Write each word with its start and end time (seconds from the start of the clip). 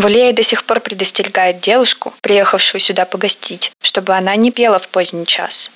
Валея 0.00 0.32
до 0.32 0.42
сих 0.42 0.64
пор 0.64 0.80
предостерегает 0.80 1.60
девушку, 1.60 2.14
приехавшую 2.22 2.80
сюда 2.80 3.04
погостить, 3.04 3.70
чтобы 3.82 4.14
она 4.14 4.34
не 4.34 4.50
пела 4.50 4.78
в 4.78 4.88
поздний 4.88 5.26
час. 5.26 5.70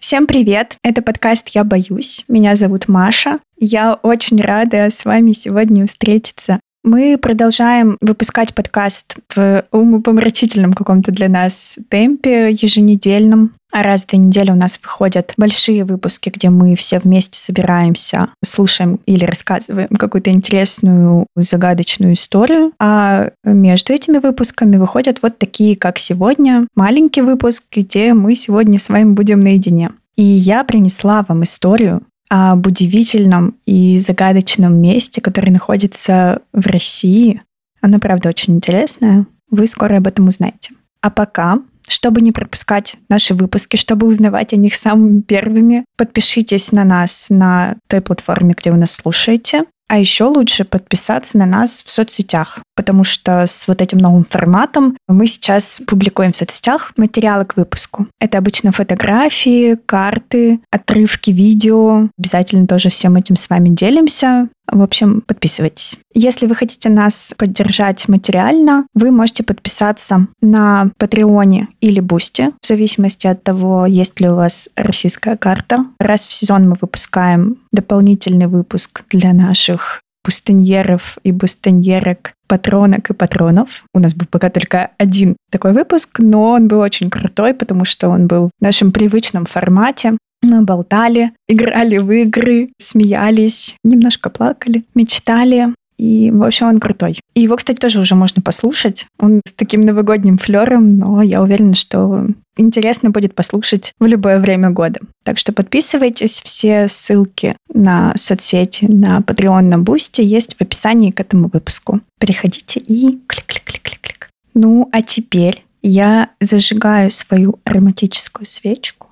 Всем 0.00 0.26
привет! 0.26 0.78
Это 0.82 1.00
подкаст 1.00 1.50
«Я 1.50 1.62
боюсь». 1.62 2.24
Меня 2.26 2.56
зовут 2.56 2.88
Маша. 2.88 3.38
Я 3.56 3.94
очень 4.02 4.40
рада 4.40 4.90
с 4.90 5.04
вами 5.04 5.30
сегодня 5.30 5.86
встретиться. 5.86 6.58
Мы 6.82 7.16
продолжаем 7.16 7.98
выпускать 8.00 8.52
подкаст 8.52 9.14
в 9.32 9.64
умопомрачительном 9.70 10.72
каком-то 10.72 11.12
для 11.12 11.28
нас 11.28 11.78
темпе 11.88 12.50
еженедельном. 12.50 13.54
А 13.72 13.82
раз 13.82 14.02
в 14.02 14.08
две 14.08 14.18
недели 14.18 14.50
у 14.50 14.54
нас 14.54 14.78
выходят 14.82 15.32
большие 15.36 15.84
выпуски, 15.84 16.30
где 16.30 16.50
мы 16.50 16.74
все 16.74 16.98
вместе 16.98 17.38
собираемся, 17.38 18.28
слушаем 18.44 19.00
или 19.06 19.24
рассказываем 19.24 19.88
какую-то 19.88 20.30
интересную, 20.30 21.26
загадочную 21.36 22.14
историю. 22.14 22.72
А 22.80 23.30
между 23.44 23.92
этими 23.92 24.18
выпусками 24.18 24.76
выходят 24.76 25.20
вот 25.22 25.38
такие, 25.38 25.76
как 25.76 25.98
сегодня, 25.98 26.66
маленький 26.74 27.22
выпуск, 27.22 27.64
где 27.70 28.12
мы 28.14 28.34
сегодня 28.34 28.78
с 28.78 28.88
вами 28.88 29.12
будем 29.12 29.40
наедине. 29.40 29.92
И 30.16 30.22
я 30.22 30.64
принесла 30.64 31.24
вам 31.26 31.44
историю 31.44 32.02
об 32.28 32.66
удивительном 32.66 33.56
и 33.66 33.98
загадочном 33.98 34.80
месте, 34.80 35.20
которое 35.20 35.50
находится 35.50 36.42
в 36.52 36.66
России. 36.66 37.42
Оно, 37.80 37.98
правда, 37.98 38.28
очень 38.28 38.56
интересное. 38.56 39.26
Вы 39.50 39.66
скоро 39.66 39.96
об 39.96 40.06
этом 40.06 40.28
узнаете. 40.28 40.74
А 41.00 41.10
пока, 41.10 41.58
чтобы 41.90 42.20
не 42.20 42.32
пропускать 42.32 42.96
наши 43.08 43.34
выпуски, 43.34 43.76
чтобы 43.76 44.06
узнавать 44.06 44.52
о 44.52 44.56
них 44.56 44.74
самыми 44.74 45.20
первыми, 45.20 45.84
подпишитесь 45.96 46.72
на 46.72 46.84
нас 46.84 47.26
на 47.30 47.76
той 47.88 48.00
платформе, 48.00 48.54
где 48.56 48.70
вы 48.70 48.78
нас 48.78 48.92
слушаете. 48.92 49.64
А 49.90 49.98
еще 49.98 50.26
лучше 50.26 50.64
подписаться 50.64 51.36
на 51.36 51.46
нас 51.46 51.82
в 51.84 51.90
соцсетях, 51.90 52.60
потому 52.76 53.02
что 53.02 53.44
с 53.44 53.66
вот 53.66 53.82
этим 53.82 53.98
новым 53.98 54.24
форматом 54.24 54.96
мы 55.08 55.26
сейчас 55.26 55.82
публикуем 55.84 56.30
в 56.30 56.36
соцсетях 56.36 56.92
материалы 56.96 57.44
к 57.44 57.56
выпуску. 57.56 58.06
Это 58.20 58.38
обычно 58.38 58.70
фотографии, 58.70 59.76
карты, 59.86 60.60
отрывки 60.70 61.32
видео. 61.32 62.08
Обязательно 62.16 62.68
тоже 62.68 62.88
всем 62.88 63.16
этим 63.16 63.34
с 63.34 63.50
вами 63.50 63.70
делимся. 63.70 64.48
В 64.70 64.82
общем, 64.82 65.22
подписывайтесь. 65.26 65.98
Если 66.14 66.46
вы 66.46 66.54
хотите 66.54 66.88
нас 66.88 67.34
поддержать 67.36 68.08
материально, 68.08 68.86
вы 68.94 69.10
можете 69.10 69.42
подписаться 69.42 70.28
на 70.40 70.90
Patreon 70.96 71.59
е 71.59 71.68
или 71.80 72.00
Boosty, 72.00 72.52
в 72.62 72.66
зависимости 72.66 73.26
от 73.26 73.42
того, 73.42 73.86
есть 73.86 74.20
ли 74.20 74.28
у 74.28 74.36
вас 74.36 74.68
российская 74.76 75.36
карта. 75.36 75.86
Раз 75.98 76.26
в 76.26 76.32
сезон 76.32 76.68
мы 76.68 76.76
выпускаем 76.80 77.58
дополнительный 77.72 78.46
выпуск 78.46 79.02
для 79.10 79.32
наших 79.32 80.00
бустоньеров 80.22 81.18
и 81.22 81.32
бустоньерок, 81.32 82.32
патронок 82.46 83.10
и 83.10 83.14
патронов. 83.14 83.84
У 83.94 83.98
нас 83.98 84.14
был 84.14 84.26
пока 84.30 84.50
только 84.50 84.90
один 84.98 85.36
такой 85.50 85.72
выпуск, 85.72 86.18
но 86.18 86.50
он 86.50 86.68
был 86.68 86.80
очень 86.80 87.10
крутой, 87.10 87.54
потому 87.54 87.84
что 87.84 88.08
он 88.08 88.26
был 88.26 88.50
в 88.58 88.62
нашем 88.62 88.92
привычном 88.92 89.46
формате. 89.46 90.18
Мы 90.42 90.62
болтали, 90.62 91.32
играли 91.48 91.98
в 91.98 92.10
игры, 92.10 92.70
смеялись, 92.78 93.76
немножко 93.84 94.30
плакали, 94.30 94.84
мечтали. 94.94 95.74
И, 95.98 96.30
в 96.30 96.42
общем, 96.42 96.68
он 96.68 96.80
крутой. 96.80 97.20
И 97.34 97.42
его, 97.42 97.56
кстати, 97.56 97.76
тоже 97.76 98.00
уже 98.00 98.14
можно 98.14 98.40
послушать. 98.40 99.06
Он 99.18 99.42
с 99.46 99.52
таким 99.52 99.82
новогодним 99.82 100.38
флером, 100.38 100.88
но 100.88 101.20
я 101.20 101.42
уверена, 101.42 101.74
что 101.74 102.26
интересно 102.56 103.10
будет 103.10 103.34
послушать 103.34 103.92
в 104.00 104.06
любое 104.06 104.40
время 104.40 104.70
года. 104.70 105.00
Так 105.24 105.36
что 105.36 105.52
подписывайтесь. 105.52 106.40
Все 106.42 106.88
ссылки 106.88 107.54
на 107.74 108.14
соцсети, 108.16 108.86
на 108.86 109.18
Patreon, 109.18 109.60
на 109.60 109.78
Boosty 109.78 110.22
есть 110.22 110.56
в 110.56 110.62
описании 110.62 111.10
к 111.10 111.20
этому 111.20 111.50
выпуску. 111.52 112.00
Переходите 112.18 112.80
и 112.80 113.18
клик-клик-клик-клик-клик. 113.26 114.30
Ну, 114.54 114.88
а 114.92 115.02
теперь 115.02 115.64
я 115.82 116.30
зажигаю 116.40 117.10
свою 117.10 117.58
ароматическую 117.64 118.46
свечку 118.46 119.09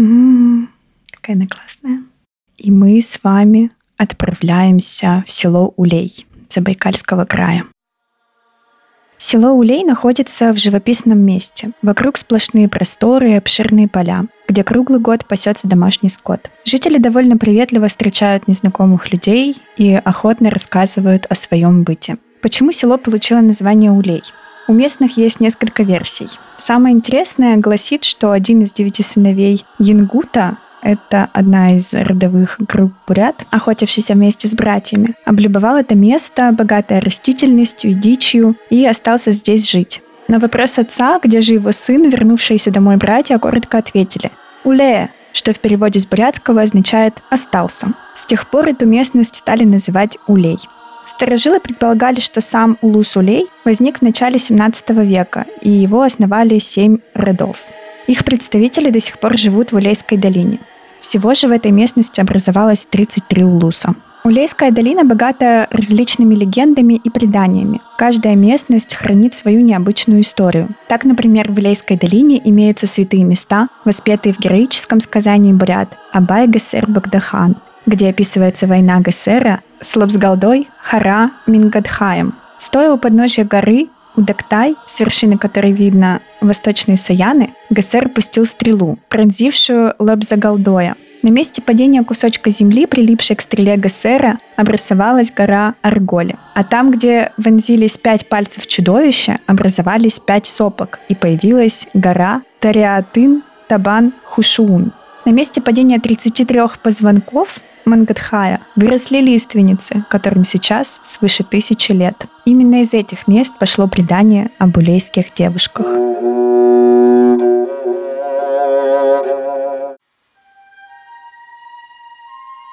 М-м, 0.00 0.70
какая 1.12 1.36
она 1.36 1.46
классная. 1.46 2.02
И 2.56 2.70
мы 2.70 3.00
с 3.02 3.20
вами 3.22 3.70
отправляемся 3.98 5.22
в 5.26 5.30
село 5.30 5.74
Улей 5.76 6.26
Забайкальского 6.48 7.26
края. 7.26 7.64
Село 9.18 9.52
Улей 9.52 9.84
находится 9.84 10.54
в 10.54 10.56
живописном 10.56 11.18
месте. 11.18 11.72
Вокруг 11.82 12.16
сплошные 12.16 12.68
просторы 12.70 13.32
и 13.32 13.34
обширные 13.34 13.86
поля, 13.86 14.24
где 14.48 14.64
круглый 14.64 15.00
год 15.00 15.26
пасется 15.26 15.68
домашний 15.68 16.08
скот. 16.08 16.50
Жители 16.64 16.96
довольно 16.96 17.36
приветливо 17.36 17.88
встречают 17.88 18.48
незнакомых 18.48 19.12
людей 19.12 19.60
и 19.76 19.92
охотно 19.92 20.48
рассказывают 20.48 21.26
о 21.28 21.34
своем 21.34 21.82
быте. 21.82 22.16
Почему 22.40 22.72
село 22.72 22.96
получило 22.96 23.42
название 23.42 23.90
Улей? 23.90 24.22
У 24.70 24.72
местных 24.72 25.16
есть 25.16 25.40
несколько 25.40 25.82
версий. 25.82 26.28
Самая 26.56 26.92
интересная 26.92 27.56
гласит, 27.56 28.04
что 28.04 28.30
один 28.30 28.62
из 28.62 28.72
девяти 28.72 29.02
сыновей 29.02 29.64
Янгута 29.80 30.58
это 30.80 31.28
одна 31.32 31.76
из 31.76 31.92
родовых 31.92 32.54
групп 32.60 32.92
бурят, 33.04 33.44
охотившийся 33.50 34.14
вместе 34.14 34.46
с 34.46 34.54
братьями, 34.54 35.16
облюбовал 35.24 35.76
это 35.76 35.96
место, 35.96 36.52
богатое 36.52 37.00
растительностью 37.00 37.90
и 37.90 37.94
дичью, 37.94 38.54
и 38.70 38.86
остался 38.86 39.32
здесь 39.32 39.68
жить. 39.68 40.02
На 40.28 40.38
вопрос 40.38 40.78
отца, 40.78 41.18
где 41.20 41.40
же 41.40 41.54
его 41.54 41.72
сын, 41.72 42.08
вернувшиеся 42.08 42.70
домой 42.70 42.96
братья, 42.96 43.40
коротко 43.40 43.78
ответили 43.78 44.30
«Улея», 44.62 45.10
что 45.32 45.52
в 45.52 45.58
переводе 45.58 45.98
с 45.98 46.06
бурятского 46.06 46.62
означает 46.62 47.14
«остался». 47.28 47.88
С 48.14 48.24
тех 48.24 48.48
пор 48.48 48.68
эту 48.68 48.86
местность 48.86 49.34
стали 49.34 49.64
называть 49.64 50.16
Улей. 50.28 50.60
Старожилы 51.10 51.58
предполагали, 51.58 52.20
что 52.20 52.40
сам 52.40 52.78
Улус-Улей 52.82 53.48
возник 53.64 53.98
в 53.98 54.02
начале 54.02 54.38
17 54.38 54.90
века, 54.90 55.44
и 55.60 55.68
его 55.68 56.02
основали 56.02 56.60
семь 56.60 56.98
родов. 57.14 57.64
Их 58.06 58.24
представители 58.24 58.90
до 58.90 59.00
сих 59.00 59.18
пор 59.18 59.36
живут 59.36 59.72
в 59.72 59.76
Улейской 59.76 60.18
долине. 60.18 60.60
Всего 61.00 61.34
же 61.34 61.48
в 61.48 61.50
этой 61.50 61.72
местности 61.72 62.20
образовалось 62.20 62.86
33 62.88 63.42
улуса. 63.42 63.96
Улейская 64.22 64.70
долина 64.70 65.02
богата 65.04 65.66
различными 65.72 66.36
легендами 66.36 66.94
и 66.94 67.10
преданиями. 67.10 67.80
Каждая 67.98 68.36
местность 68.36 68.94
хранит 68.94 69.34
свою 69.34 69.62
необычную 69.62 70.20
историю. 70.20 70.68
Так, 70.88 71.04
например, 71.04 71.50
в 71.50 71.56
Улейской 71.56 71.96
долине 71.96 72.40
имеются 72.44 72.86
святые 72.86 73.24
места, 73.24 73.68
воспетые 73.84 74.32
в 74.32 74.38
героическом 74.38 75.00
сказании 75.00 75.52
бурят 75.52 75.88
Абай 76.12 76.46
Гасер 76.46 76.86
Багдахан, 76.86 77.56
где 77.86 78.08
описывается 78.08 78.66
война 78.66 79.00
Гессера 79.00 79.60
с 79.80 79.96
Лобсгалдой, 79.96 80.68
Хара, 80.80 81.30
Мингадхаем. 81.46 82.34
Стоя 82.58 82.92
у 82.92 82.98
подножия 82.98 83.44
горы 83.44 83.88
Удактай, 84.16 84.74
с 84.86 85.00
вершины 85.00 85.38
которой 85.38 85.72
видно 85.72 86.20
восточные 86.40 86.96
Саяны, 86.96 87.54
Гессер 87.70 88.08
пустил 88.08 88.44
стрелу, 88.44 88.98
пронзившую 89.08 89.94
Лобзагалдоя. 89.98 90.96
На 91.22 91.28
месте 91.28 91.62
падения 91.62 92.02
кусочка 92.02 92.50
земли, 92.50 92.86
прилипшей 92.86 93.36
к 93.36 93.40
стреле 93.40 93.76
Гессера, 93.76 94.38
образовалась 94.56 95.30
гора 95.30 95.74
Арголи. 95.82 96.36
А 96.54 96.64
там, 96.64 96.90
где 96.90 97.32
вонзились 97.36 97.98
пять 97.98 98.28
пальцев 98.28 98.66
чудовища, 98.66 99.38
образовались 99.46 100.18
пять 100.18 100.46
сопок, 100.46 100.98
и 101.08 101.14
появилась 101.14 101.86
гора 101.94 102.42
Тариатын 102.58 103.42
Табан 103.68 104.12
Хушуун. 104.24 104.92
На 105.24 105.30
месте 105.30 105.60
падения 105.60 106.00
33 106.00 106.60
позвонков 106.82 107.60
Мангадхая 107.84 108.60
выросли 108.76 109.18
лиственницы, 109.18 110.04
которым 110.08 110.44
сейчас 110.44 111.00
свыше 111.02 111.44
тысячи 111.44 111.92
лет. 111.92 112.26
Именно 112.44 112.82
из 112.82 112.92
этих 112.92 113.26
мест 113.26 113.54
пошло 113.58 113.88
предание 113.88 114.50
об 114.58 114.76
улейских 114.76 115.34
девушках. 115.34 115.86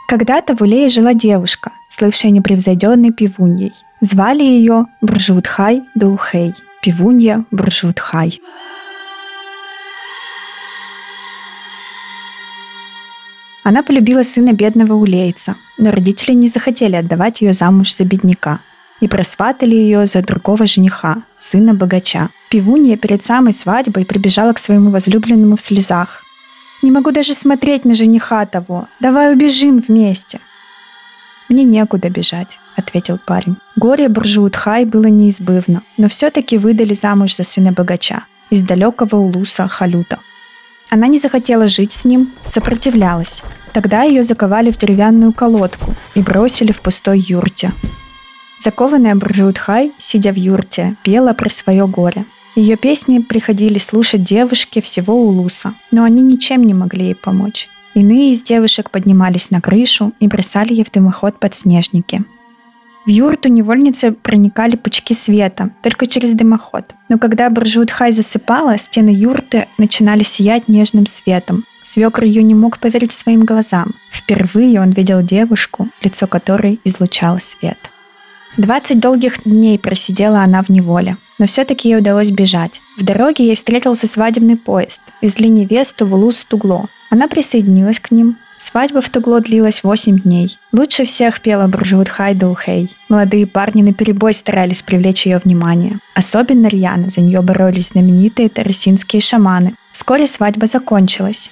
Когда-то 0.07 0.55
в 0.55 0.61
Улее 0.61 0.87
жила 0.87 1.13
девушка, 1.13 1.71
слывшая 1.89 2.31
непревзойденной 2.31 3.11
пивуньей. 3.11 3.73
Звали 3.99 4.43
ее 4.43 4.85
Бржутхай 5.01 5.83
Доухей, 5.95 6.53
пивунья 6.81 7.43
Бржутхай. 7.51 8.39
Она 13.67 13.83
полюбила 13.83 14.23
сына 14.23 14.53
бедного 14.53 14.93
улейца, 14.93 15.57
но 15.77 15.91
родители 15.91 16.31
не 16.31 16.47
захотели 16.47 16.95
отдавать 16.95 17.41
ее 17.41 17.51
замуж 17.51 17.93
за 17.93 18.05
бедняка 18.05 18.61
и 19.01 19.09
просватали 19.09 19.75
ее 19.75 20.05
за 20.05 20.21
другого 20.21 20.65
жениха, 20.65 21.23
сына 21.37 21.73
богача. 21.73 22.29
Пивунья 22.49 22.95
перед 22.95 23.25
самой 23.25 23.51
свадьбой 23.51 24.05
прибежала 24.05 24.53
к 24.53 24.59
своему 24.59 24.89
возлюбленному 24.89 25.57
в 25.57 25.61
слезах. 25.61 26.23
«Не 26.81 26.91
могу 26.91 27.11
даже 27.11 27.33
смотреть 27.33 27.83
на 27.83 27.93
жениха 27.93 28.45
того. 28.45 28.87
Давай 29.01 29.33
убежим 29.33 29.83
вместе». 29.85 30.39
«Мне 31.49 31.65
некуда 31.65 32.09
бежать»,— 32.09 32.59
ответил 32.77 33.19
парень. 33.27 33.57
Горе 33.75 34.07
Буржуутхай 34.07 34.85
было 34.85 35.07
неизбывно, 35.07 35.83
но 35.97 36.07
все-таки 36.07 36.57
выдали 36.57 36.93
замуж 36.93 37.35
за 37.35 37.43
сына 37.43 37.73
богача 37.73 38.23
из 38.49 38.61
далекого 38.61 39.17
улуса 39.17 39.67
Халюта. 39.67 40.19
Она 40.89 41.07
не 41.07 41.17
захотела 41.17 41.67
жить 41.67 41.91
с 41.91 42.05
ним, 42.05 42.31
сопротивлялась. 42.45 43.43
Тогда 43.73 44.03
ее 44.03 44.23
заковали 44.23 44.71
в 44.71 44.77
деревянную 44.77 45.33
колодку 45.33 45.93
и 46.15 46.21
бросили 46.21 46.71
в 46.71 46.81
пустой 46.81 47.19
юрте. 47.19 47.73
Закованная 48.59 49.15
Буржуитхай, 49.15 49.91
сидя 49.97 50.31
в 50.31 50.35
юрте, 50.35 50.95
пела 51.03 51.33
про 51.33 51.49
свое 51.49 51.85
горе. 51.87 52.25
Ее 52.55 52.75
песни 52.75 53.19
приходили 53.19 53.77
слушать 53.77 54.23
девушки 54.23 54.81
всего 54.81 55.13
Улуса, 55.13 55.75
но 55.91 56.03
они 56.03 56.21
ничем 56.21 56.63
не 56.63 56.73
могли 56.73 57.07
ей 57.07 57.15
помочь. 57.15 57.69
Иные 57.93 58.31
из 58.31 58.41
девушек 58.41 58.89
поднимались 58.89 59.51
на 59.51 59.61
крышу 59.61 60.13
и 60.19 60.27
бросали 60.27 60.73
ей 60.73 60.83
в 60.83 60.91
дымоход 60.91 61.39
подснежники. 61.39 62.23
В 63.07 63.09
юрту 63.09 63.47
невольницы 63.47 64.11
проникали 64.11 64.75
пучки 64.75 65.13
света, 65.13 65.69
только 65.81 66.07
через 66.07 66.33
дымоход. 66.33 66.93
Но 67.07 67.17
когда 67.17 67.49
Буржуитхай 67.49 68.11
засыпала, 68.11 68.77
стены 68.77 69.11
юрты 69.11 69.69
начинали 69.77 70.23
сиять 70.23 70.67
нежным 70.67 71.05
светом. 71.05 71.63
Свекр 71.81 72.25
ее 72.25 72.43
не 72.43 72.53
мог 72.53 72.79
поверить 72.79 73.13
своим 73.13 73.45
глазам. 73.45 73.93
Впервые 74.11 74.81
он 74.81 74.91
видел 74.91 75.21
девушку, 75.21 75.87
лицо 76.01 76.27
которой 76.27 76.81
излучало 76.83 77.37
свет. 77.37 77.77
20 78.57 78.99
долгих 78.99 79.43
дней 79.45 79.79
просидела 79.79 80.41
она 80.41 80.61
в 80.61 80.67
неволе, 80.67 81.15
но 81.39 81.47
все-таки 81.47 81.87
ей 81.87 81.99
удалось 81.99 82.31
бежать. 82.31 82.81
В 82.97 83.05
дороге 83.05 83.45
ей 83.45 83.55
встретился 83.55 84.05
свадебный 84.05 84.57
поезд. 84.57 84.99
Везли 85.21 85.47
невесту 85.47 86.05
в 86.05 86.13
Улус-Тугло. 86.13 86.89
Она 87.09 87.29
присоединилась 87.29 88.01
к 88.01 88.11
ним. 88.11 88.35
Свадьба 88.57 89.01
в 89.01 89.09
Тугло 89.09 89.39
длилась 89.39 89.83
8 89.83 90.19
дней. 90.19 90.57
Лучше 90.71 91.05
всех 91.05 91.41
пела 91.41 91.67
Буржут 91.67 92.09
Хайда 92.09 92.47
Ухей. 92.47 92.89
Молодые 93.07 93.45
парни 93.45 93.83
на 93.83 93.93
перебой 93.93 94.33
старались 94.33 94.81
привлечь 94.81 95.27
ее 95.27 95.39
внимание. 95.43 95.99
Особенно 96.15 96.67
рьяно 96.67 97.09
за 97.09 97.21
нее 97.21 97.41
боролись 97.41 97.89
знаменитые 97.89 98.49
тарасинские 98.49 99.21
шаманы. 99.21 99.75
Вскоре 99.91 100.25
свадьба 100.25 100.65
закончилась. 100.65 101.51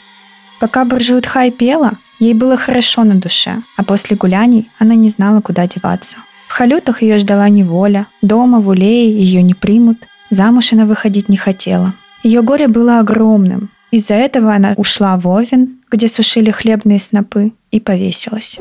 Пока 0.59 0.83
Буржут 0.83 1.27
Хай 1.27 1.51
пела, 1.51 1.93
ей 2.19 2.33
было 2.33 2.57
хорошо 2.57 3.03
на 3.03 3.15
душе, 3.15 3.61
а 3.77 3.83
после 3.83 4.15
гуляний 4.15 4.69
она 4.79 4.95
не 4.95 5.09
знала, 5.09 5.41
куда 5.41 5.67
деваться. 5.67 6.17
В 6.47 6.53
халютах 6.53 7.01
ее 7.03 7.19
ждала 7.19 7.49
неволя, 7.49 8.07
дома 8.21 8.59
в 8.59 8.67
Улее 8.67 9.15
ее 9.15 9.43
не 9.43 9.53
примут, 9.53 9.97
замуж 10.29 10.73
она 10.73 10.85
выходить 10.85 11.29
не 11.29 11.37
хотела. 11.37 11.93
Ее 12.23 12.41
горе 12.41 12.67
было 12.67 12.99
огромным. 12.99 13.69
Из-за 13.91 14.15
этого 14.15 14.53
она 14.53 14.73
ушла 14.77 15.17
в 15.17 15.27
Овен, 15.27 15.77
где 15.95 16.09
сушили 16.09 16.51
хлебные 16.51 16.99
снопы, 16.99 17.53
и 17.71 17.79
повесилась. 17.79 18.59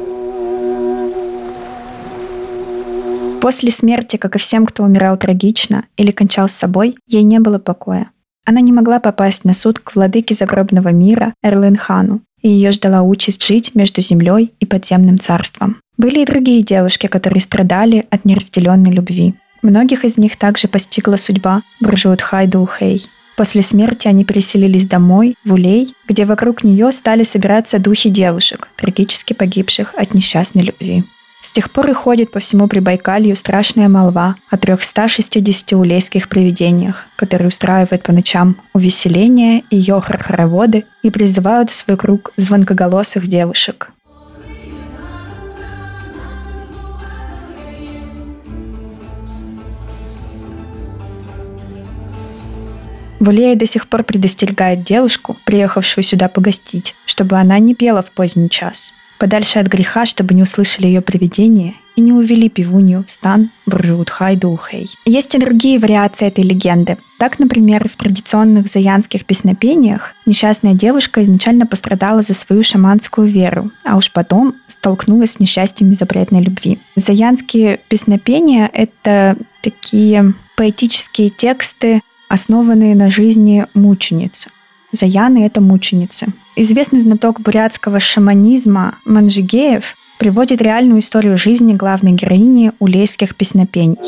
После 3.40 3.72
смерти, 3.72 4.16
как 4.16 4.36
и 4.36 4.38
всем, 4.38 4.64
кто 4.66 4.84
умирал 4.84 5.16
трагично 5.16 5.84
или 5.96 6.12
кончал 6.12 6.48
с 6.48 6.52
собой, 6.52 6.96
ей 7.08 7.24
не 7.24 7.40
было 7.40 7.58
покоя. 7.58 8.10
Она 8.46 8.60
не 8.60 8.72
могла 8.72 9.00
попасть 9.00 9.44
на 9.44 9.52
суд 9.52 9.80
к 9.80 9.96
владыке 9.96 10.32
загробного 10.32 10.90
мира 10.90 11.34
Эрленхану, 11.42 12.20
и 12.40 12.48
ее 12.48 12.70
ждала 12.70 13.02
участь 13.02 13.44
жить 13.44 13.74
между 13.74 14.00
землей 14.00 14.52
и 14.60 14.66
подземным 14.66 15.18
царством. 15.18 15.80
Были 15.96 16.20
и 16.20 16.26
другие 16.26 16.62
девушки, 16.62 17.08
которые 17.08 17.40
страдали 17.40 18.06
от 18.10 18.24
неразделенной 18.24 18.92
любви. 18.92 19.34
Многих 19.62 20.04
из 20.04 20.18
них 20.18 20.36
также 20.36 20.68
постигла 20.68 21.16
судьба 21.16 21.62
Буржут 21.80 22.22
Хайдухей. 22.22 23.08
После 23.36 23.62
смерти 23.62 24.06
они 24.06 24.24
переселились 24.24 24.86
домой, 24.86 25.36
в 25.44 25.52
Улей, 25.52 25.94
где 26.06 26.24
вокруг 26.24 26.62
нее 26.62 26.92
стали 26.92 27.24
собираться 27.24 27.78
духи 27.78 28.10
девушек, 28.10 28.68
трагически 28.76 29.32
погибших 29.32 29.94
от 29.96 30.14
несчастной 30.14 30.62
любви. 30.62 31.04
С 31.40 31.52
тех 31.52 31.70
пор 31.70 31.90
и 31.90 31.92
ходит 31.92 32.30
по 32.30 32.40
всему 32.40 32.68
Прибайкалью 32.68 33.36
страшная 33.36 33.88
молва 33.88 34.36
о 34.50 34.56
360 34.56 35.72
улейских 35.74 36.30
привидениях, 36.30 37.06
которые 37.16 37.48
устраивают 37.48 38.02
по 38.02 38.12
ночам 38.12 38.56
увеселения 38.72 39.62
и 39.68 39.76
йохар-хороводы 39.76 40.84
и 41.02 41.10
призывают 41.10 41.68
в 41.68 41.74
свой 41.74 41.98
круг 41.98 42.32
звонкоголосых 42.36 43.26
девушек. 43.26 43.90
Валея 53.24 53.56
до 53.56 53.66
сих 53.66 53.88
пор 53.88 54.04
предостерегает 54.04 54.84
девушку, 54.84 55.38
приехавшую 55.46 56.04
сюда 56.04 56.28
погостить, 56.28 56.94
чтобы 57.06 57.38
она 57.38 57.58
не 57.58 57.74
пела 57.74 58.02
в 58.02 58.10
поздний 58.10 58.50
час. 58.50 58.92
Подальше 59.18 59.58
от 59.58 59.66
греха, 59.66 60.04
чтобы 60.04 60.34
не 60.34 60.42
услышали 60.42 60.88
ее 60.88 61.00
привидения 61.00 61.72
и 61.96 62.02
не 62.02 62.12
увели 62.12 62.50
пивунью 62.50 63.02
в 63.06 63.10
стан 63.10 63.50
Буржутхай-Духей. 63.66 64.90
Есть 65.06 65.34
и 65.34 65.38
другие 65.38 65.78
вариации 65.78 66.26
этой 66.26 66.44
легенды. 66.44 66.98
Так, 67.18 67.38
например, 67.38 67.88
в 67.88 67.96
традиционных 67.96 68.68
заянских 68.68 69.24
песнопениях 69.24 70.12
несчастная 70.26 70.74
девушка 70.74 71.22
изначально 71.22 71.64
пострадала 71.64 72.20
за 72.20 72.34
свою 72.34 72.62
шаманскую 72.62 73.26
веру, 73.26 73.70
а 73.86 73.96
уж 73.96 74.12
потом 74.12 74.56
столкнулась 74.66 75.32
с 75.32 75.40
несчастьем 75.40 75.94
запретной 75.94 76.42
любви. 76.42 76.78
Заянские 76.94 77.80
песнопения— 77.88 78.68
это 78.74 79.38
такие 79.62 80.34
поэтические 80.56 81.30
тексты 81.30 82.02
основанные 82.28 82.94
на 82.94 83.10
жизни 83.10 83.66
мученицы. 83.74 84.50
Заяны— 84.92 85.44
это 85.46 85.60
мученицы. 85.60 86.26
Известный 86.56 87.00
знаток 87.00 87.40
бурятского 87.40 87.98
шаманизма 88.00 88.96
Манжигеев 89.04 89.94
приводит 90.18 90.62
реальную 90.62 91.00
историю 91.00 91.36
жизни 91.36 91.74
главной 91.74 92.12
героини 92.12 92.72
улейских 92.78 93.34
песнопений. 93.34 93.98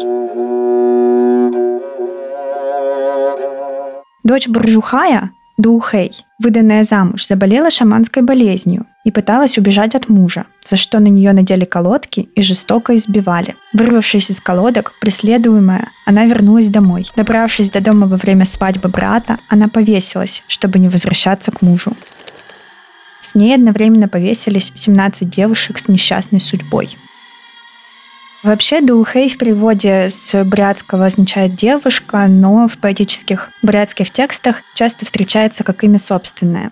Дочь 4.22 4.48
Буржухая 4.48 5.30
Дуухей, 5.56 6.12
выданная 6.38 6.82
замуж, 6.82 7.26
заболела 7.26 7.70
шаманской 7.70 8.22
болезнью 8.22 8.86
и 9.04 9.10
пыталась 9.10 9.56
убежать 9.56 9.94
от 9.94 10.08
мужа, 10.08 10.46
за 10.66 10.76
что 10.76 10.98
на 10.98 11.06
нее 11.06 11.32
надели 11.32 11.64
колодки 11.64 12.28
и 12.34 12.42
жестоко 12.42 12.96
избивали. 12.96 13.54
Вырвавшись 13.72 14.30
из 14.30 14.40
колодок, 14.40 14.92
преследуемая, 15.00 15.90
она 16.04 16.24
вернулась 16.26 16.68
домой. 16.68 17.08
Добравшись 17.16 17.70
до 17.70 17.80
дома 17.80 18.06
во 18.06 18.16
время 18.16 18.44
свадьбы 18.44 18.88
брата, 18.88 19.38
она 19.48 19.68
повесилась, 19.68 20.42
чтобы 20.48 20.78
не 20.78 20.88
возвращаться 20.88 21.52
к 21.52 21.62
мужу. 21.62 21.92
С 23.20 23.34
ней 23.34 23.54
одновременно 23.54 24.08
повесились 24.08 24.72
17 24.74 25.28
девушек 25.28 25.78
с 25.78 25.88
несчастной 25.88 26.40
судьбой. 26.40 26.96
Вообще 28.42 28.80
Дуухей 28.80 29.28
в 29.28 29.38
переводе 29.38 30.08
с 30.10 30.44
бурятского 30.44 31.06
означает 31.06 31.56
«девушка», 31.56 32.26
но 32.28 32.68
в 32.68 32.78
поэтических 32.78 33.50
бурятских 33.62 34.10
текстах 34.10 34.62
часто 34.74 35.04
встречается 35.04 35.64
как 35.64 35.82
имя 35.82 35.98
собственное. 35.98 36.70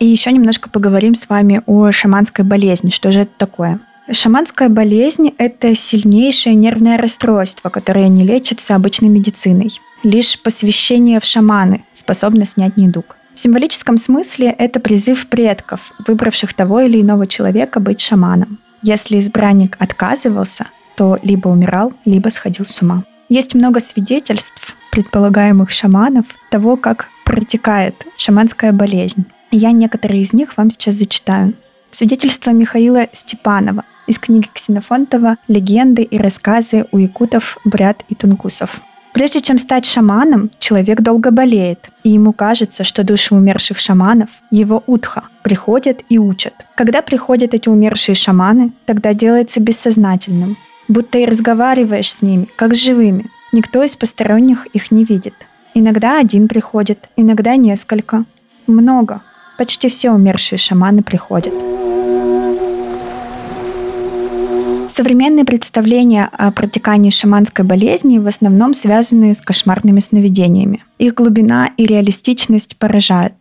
И 0.00 0.06
еще 0.06 0.32
немножко 0.32 0.68
поговорим 0.68 1.14
с 1.14 1.28
вами 1.28 1.62
о 1.66 1.92
шаманской 1.92 2.44
болезни. 2.44 2.90
Что 2.90 3.12
же 3.12 3.20
это 3.20 3.32
такое? 3.38 3.78
Шаманская 4.10 4.68
болезнь– 4.68 5.32
это 5.38 5.76
сильнейшее 5.76 6.56
нервное 6.56 6.98
расстройство, 6.98 7.68
которое 7.68 8.08
не 8.08 8.24
лечится 8.24 8.74
обычной 8.74 9.08
медициной. 9.08 9.70
Лишь 10.02 10.40
посвящение 10.40 11.20
в 11.20 11.24
шаманы 11.24 11.84
способно 11.92 12.44
снять 12.44 12.76
недуг. 12.76 13.16
В 13.34 13.40
символическом 13.40 13.98
смысле 13.98 14.54
это 14.58 14.80
призыв 14.80 15.28
предков, 15.28 15.92
выбравших 16.06 16.54
того 16.54 16.80
или 16.80 17.00
иного 17.00 17.28
человека 17.28 17.78
быть 17.78 18.00
шаманом. 18.00 18.58
Если 18.82 19.18
избранник 19.18 19.76
отказывался, 19.78 20.66
что 21.00 21.18
либо 21.22 21.48
умирал, 21.48 21.94
либо 22.04 22.28
сходил 22.28 22.66
с 22.66 22.82
ума. 22.82 23.04
Есть 23.30 23.54
много 23.54 23.80
свидетельств 23.80 24.76
предполагаемых 24.90 25.70
шаманов 25.70 26.26
того, 26.50 26.76
как 26.76 27.08
протекает 27.24 27.94
шаманская 28.18 28.72
болезнь. 28.72 29.24
Я 29.50 29.72
некоторые 29.72 30.22
из 30.22 30.32
них 30.32 30.56
вам 30.56 30.70
сейчас 30.70 30.94
зачитаю. 30.94 31.54
Свидетельство 31.90 32.52
Михаила 32.52 33.08
Степанова 33.12 33.84
из 34.06 34.18
книги 34.18 34.46
Ксенофонтова 34.52 35.38
«Легенды 35.48 36.02
и 36.02 36.18
рассказы 36.18 36.86
у 36.92 36.98
якутов, 36.98 37.58
брят 37.64 38.04
и 38.08 38.14
тунгусов». 38.14 38.80
Прежде 39.12 39.40
чем 39.40 39.58
стать 39.58 39.86
шаманом, 39.86 40.50
человек 40.60 41.00
долго 41.00 41.32
болеет, 41.32 41.90
и 42.04 42.10
ему 42.10 42.32
кажется, 42.32 42.84
что 42.84 43.02
души 43.02 43.34
умерших 43.34 43.78
шаманов, 43.78 44.28
его 44.52 44.84
утха, 44.86 45.24
приходят 45.42 46.04
и 46.08 46.18
учат. 46.18 46.54
Когда 46.76 47.02
приходят 47.02 47.52
эти 47.52 47.68
умершие 47.68 48.14
шаманы, 48.14 48.70
тогда 48.86 49.12
делается 49.12 49.60
бессознательным, 49.60 50.56
будто 50.86 51.18
и 51.18 51.24
разговариваешь 51.24 52.12
с 52.12 52.22
ними, 52.22 52.46
как 52.54 52.74
с 52.74 52.78
живыми. 52.78 53.26
Никто 53.50 53.82
из 53.82 53.96
посторонних 53.96 54.66
их 54.66 54.92
не 54.92 55.04
видит. 55.04 55.34
Иногда 55.74 56.20
один 56.20 56.46
приходит, 56.46 57.08
иногда 57.16 57.56
несколько. 57.56 58.24
Много. 58.68 59.22
Почти 59.60 59.90
все 59.90 60.10
умершие 60.10 60.58
шаманы 60.58 61.02
приходят. 61.02 61.52
Современные 64.88 65.44
представления 65.44 66.30
о 66.32 66.50
протекании 66.50 67.10
шаманской 67.10 67.62
болезни 67.62 68.16
в 68.16 68.26
основном 68.26 68.72
связаны 68.72 69.34
с 69.34 69.42
кошмарными 69.42 70.00
сновидениями. 70.00 70.82
Их 70.96 71.12
глубина 71.12 71.72
и 71.76 71.84
реалистичность 71.84 72.78
поражают. 72.78 73.34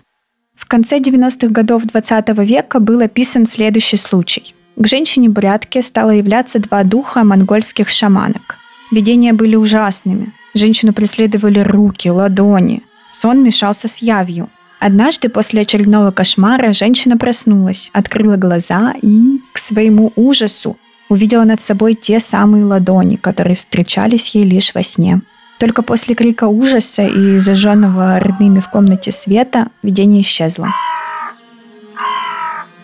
В 0.57 0.67
конце 0.67 0.99
90-х 0.99 1.47
годов 1.47 1.83
20 1.83 2.27
века 2.39 2.81
был 2.81 2.99
описан 2.99 3.45
следующий 3.45 3.95
случай. 3.95 4.53
К 4.75 4.87
женщине-бурятке 4.87 5.81
стало 5.81 6.09
являться 6.09 6.59
два 6.59 6.83
духа 6.83 7.23
монгольских 7.23 7.87
шаманок. 7.87 8.57
Видения 8.91 9.31
были 9.31 9.55
ужасными. 9.55 10.33
Женщину 10.53 10.91
преследовали 10.91 11.59
руки, 11.59 12.09
ладони. 12.09 12.83
Сон 13.09 13.41
мешался 13.41 13.87
с 13.87 13.99
явью. 14.01 14.49
Однажды 14.79 15.27
после 15.27 15.61
очередного 15.61 16.11
кошмара 16.11 16.71
женщина 16.71 17.17
проснулась, 17.17 17.89
открыла 17.91 18.37
глаза 18.37 18.93
и, 19.01 19.41
к 19.51 19.57
своему 19.57 20.13
ужасу, 20.15 20.77
увидела 21.09 21.43
над 21.43 21.61
собой 21.61 21.95
те 21.95 22.19
самые 22.19 22.63
ладони, 22.63 23.17
которые 23.17 23.55
встречались 23.55 24.33
ей 24.35 24.45
лишь 24.45 24.73
во 24.73 24.83
сне. 24.83 25.21
Только 25.59 25.81
после 25.81 26.15
крика 26.15 26.47
ужаса 26.47 27.05
и 27.05 27.39
зажженного 27.39 28.19
родными 28.19 28.61
в 28.61 28.69
комнате 28.69 29.11
света 29.11 29.67
видение 29.83 30.21
исчезло. 30.21 30.69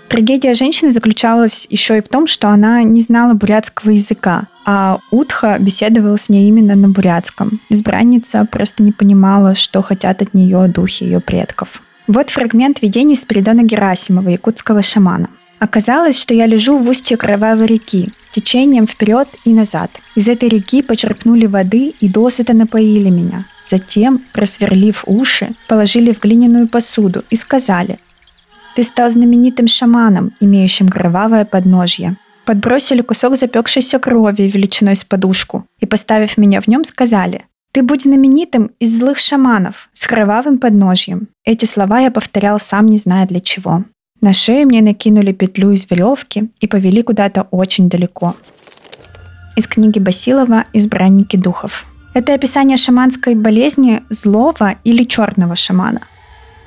Трагедия 0.10 0.54
женщины 0.54 0.92
заключалась 0.92 1.66
еще 1.70 1.98
и 1.98 2.02
в 2.02 2.10
том, 2.10 2.28
что 2.28 2.50
она 2.50 2.84
не 2.84 3.00
знала 3.00 3.34
бурятского 3.34 3.92
языка, 3.92 4.44
а 4.66 5.00
Утха 5.12 5.58
беседовал 5.60 6.18
с 6.18 6.30
ней 6.30 6.48
именно 6.48 6.76
на 6.76 6.90
бурятском. 6.90 7.60
Избранница 7.70 8.46
просто 8.50 8.84
не 8.84 8.92
понимала, 8.92 9.56
что 9.56 9.82
хотят 9.82 10.22
от 10.22 10.34
нее 10.34 10.68
духи 10.68 11.04
ее 11.04 11.22
предков. 11.22 11.82
Вот 12.08 12.30
фрагмент 12.30 12.82
видений 12.82 13.16
Спиридона 13.16 13.64
Герасимова, 13.64 14.30
якутского 14.30 14.82
шамана. 14.82 15.28
Оказалось, 15.60 16.20
что 16.20 16.34
я 16.34 16.48
лежу 16.48 16.78
в 16.78 16.88
устье 16.88 17.18
кровавой 17.18 17.66
реки, 17.66 18.10
с 18.22 18.30
течением 18.30 18.86
вперед 18.86 19.28
и 19.46 19.54
назад. 19.54 19.90
Из 20.16 20.28
этой 20.28 20.50
реки 20.50 20.84
почерпнули 20.84 21.48
воды 21.48 21.94
и 22.00 22.08
досыта 22.08 22.54
напоили 22.54 23.10
меня. 23.10 23.46
Затем, 23.64 24.20
просверлив 24.34 25.04
уши, 25.08 25.50
положили 25.68 26.12
в 26.12 26.20
глиняную 26.20 26.68
посуду 26.68 27.24
и 27.32 27.36
сказали, 27.36 27.98
«Ты 28.76 28.84
стал 28.84 29.10
знаменитым 29.10 29.68
шаманом, 29.68 30.32
имеющим 30.40 30.90
кровавое 30.90 31.46
подножье». 31.46 32.18
Подбросили 32.46 33.02
кусок 33.02 33.38
запекшейся 33.38 33.98
крови 33.98 34.44
величиной 34.44 34.96
с 34.96 35.04
подушку 35.04 35.66
и, 35.80 35.88
поставив 35.88 36.38
меня 36.38 36.62
в 36.62 36.68
нем, 36.68 36.84
сказали, 36.84 37.46
«Ты 37.76 37.84
будь 37.84 38.04
знаменитым 38.04 38.72
из 38.80 38.98
злых 38.98 39.18
шаманов 39.18 39.90
с 39.92 40.08
кровавым 40.08 40.60
подножьем». 40.60 41.28
Эти 41.44 41.66
слова 41.66 42.00
я 42.00 42.10
повторял 42.10 42.58
сам, 42.58 42.86
не 42.86 42.98
зная 42.98 43.28
для 43.28 43.42
чего. 43.42 43.84
На 44.22 44.32
шею 44.32 44.66
мне 44.66 44.82
накинули 44.82 45.34
петлю 45.34 45.72
из 45.72 45.86
веревки 45.92 46.50
и 46.62 46.68
повели 46.68 47.04
куда-то 47.04 47.50
очень 47.52 47.90
далеко. 47.90 48.34
Из 49.58 49.68
книги 49.68 50.00
Басилова 50.00 50.64
«Избранники 50.72 51.36
духов». 51.36 51.86
Это 52.14 52.34
описание 52.34 52.78
шаманской 52.78 53.36
болезни 53.36 54.04
злого 54.10 54.76
или 54.86 55.04
черного 55.04 55.58
шамана. 55.58 56.08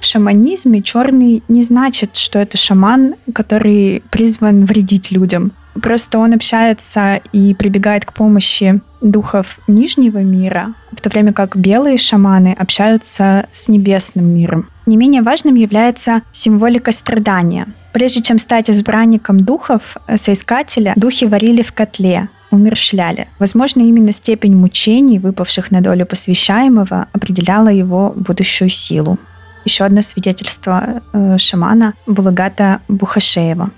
В 0.00 0.04
шаманизме 0.04 0.82
черный 0.82 1.42
не 1.48 1.62
значит, 1.62 2.16
что 2.16 2.38
это 2.38 2.58
шаман, 2.58 3.14
который 3.32 4.02
призван 4.10 4.66
вредить 4.66 5.10
людям. 5.10 5.52
Просто 5.72 6.18
он 6.18 6.34
общается 6.34 7.22
и 7.32 7.54
прибегает 7.54 8.04
к 8.04 8.12
помощи 8.12 8.82
духов 9.00 9.58
нижнего 9.66 10.18
мира, 10.18 10.74
в 10.92 11.00
то 11.00 11.08
время 11.08 11.32
как 11.32 11.56
белые 11.56 11.96
шаманы 11.96 12.54
общаются 12.58 13.46
с 13.52 13.68
небесным 13.68 14.26
миром. 14.26 14.68
Не 14.86 14.96
менее 14.96 15.22
важным 15.22 15.54
является 15.54 16.22
символика 16.32 16.92
страдания. 16.92 17.66
Прежде 17.92 18.22
чем 18.22 18.38
стать 18.38 18.70
избранником 18.70 19.40
духов, 19.40 19.96
соискателя 20.16 20.92
духи 20.96 21.24
варили 21.24 21.62
в 21.62 21.72
котле, 21.72 22.28
умершляли. 22.50 23.28
Возможно, 23.38 23.80
именно 23.80 24.12
степень 24.12 24.56
мучений, 24.56 25.18
выпавших 25.18 25.70
на 25.70 25.80
долю 25.80 26.06
посвящаемого, 26.06 27.08
определяла 27.12 27.68
его 27.68 28.12
будущую 28.16 28.70
силу. 28.70 29.18
Еще 29.64 29.84
одно 29.84 30.00
свидетельство 30.02 31.02
э, 31.12 31.36
шамана 31.38 31.94
Булагата 32.06 32.80
Бухашеева. 32.88 33.70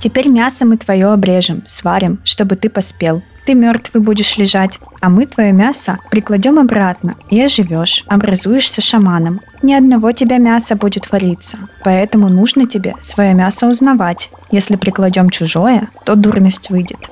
Теперь 0.00 0.28
мясо 0.28 0.64
мы 0.64 0.76
твое 0.76 1.06
обрежем, 1.06 1.62
сварим, 1.66 2.20
чтобы 2.24 2.56
ты 2.56 2.68
поспел. 2.68 3.22
Ты 3.48 3.54
мертвый 3.54 4.02
будешь 4.02 4.36
лежать, 4.36 4.78
а 5.00 5.08
мы 5.08 5.24
твое 5.24 5.52
мясо 5.52 6.00
прикладем 6.10 6.58
обратно 6.58 7.14
и 7.30 7.40
оживешь, 7.40 8.04
образуешься 8.06 8.82
шаманом. 8.82 9.40
Ни 9.62 9.72
одного 9.72 10.12
тебя 10.12 10.36
мяса 10.36 10.76
будет 10.76 11.10
вариться, 11.10 11.56
поэтому 11.82 12.28
нужно 12.28 12.66
тебе 12.66 12.94
свое 13.00 13.32
мясо 13.32 13.66
узнавать. 13.66 14.28
Если 14.50 14.76
прикладем 14.76 15.30
чужое, 15.30 15.88
то 16.04 16.14
дурность 16.14 16.68
выйдет. 16.68 17.08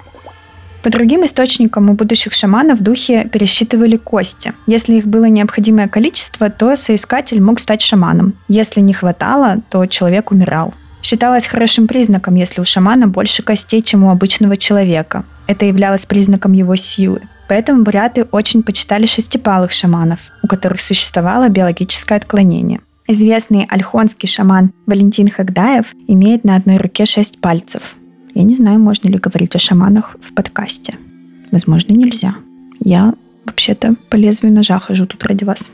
По 0.83 0.91
другим 0.91 1.25
источникам 1.25 1.89
у 1.89 1.95
будущих 1.95 2.35
шаманов 2.35 2.81
духи 2.81 3.27
пересчитывали 3.33 3.97
кости. 3.97 4.53
Если 4.67 4.97
их 4.97 5.07
было 5.07 5.25
необходимое 5.25 5.89
количество, 5.89 6.51
то 6.51 6.77
соискатель 6.77 7.41
мог 7.41 7.61
стать 7.61 7.81
шаманом. 7.81 8.35
Если 8.47 8.83
не 8.83 8.93
хватало, 8.93 9.63
то 9.71 9.87
человек 9.87 10.33
умирал. 10.33 10.75
Считалось 11.07 11.47
хорошим 11.47 11.87
признаком, 11.87 12.35
если 12.35 12.61
у 12.61 12.65
шамана 12.65 13.07
больше 13.07 13.45
костей, 13.45 13.81
чем 13.81 14.03
у 14.03 14.11
обычного 14.11 14.57
человека. 14.57 15.25
Это 15.47 15.65
являлось 15.65 16.05
признаком 16.05 16.53
его 16.53 16.75
силы. 16.75 17.21
Поэтому 17.49 17.85
буряты 17.85 18.25
очень 18.33 18.65
почитали 18.65 19.07
шестипалых 19.07 19.71
шаманов, 19.71 20.19
у 20.43 20.49
которых 20.49 20.81
существовало 20.81 21.49
биологическое 21.49 22.19
отклонение. 22.19 22.81
Известный 23.07 23.69
альхонский 23.71 24.27
шаман 24.27 24.73
Валентин 24.87 25.31
Хагдаев 25.31 25.95
имеет 26.09 26.43
на 26.43 26.57
одной 26.57 26.77
руке 26.79 27.05
шесть 27.05 27.41
пальцев. 27.41 27.95
Я 28.35 28.43
не 28.43 28.55
знаю, 28.55 28.81
можно 28.81 29.07
ли 29.07 29.19
говорить 29.19 29.55
о 29.55 29.61
шаманах 29.61 30.17
в 30.21 30.35
подкасте. 30.35 30.97
Возможно, 31.53 31.93
нельзя. 31.93 32.35
Я 32.81 33.15
вообще-то 33.45 33.95
по 34.11 34.17
лезвию 34.17 34.53
ножа 34.53 34.81
хожу 34.81 35.07
тут 35.07 35.23
ради 35.23 35.45
вас. 35.45 35.71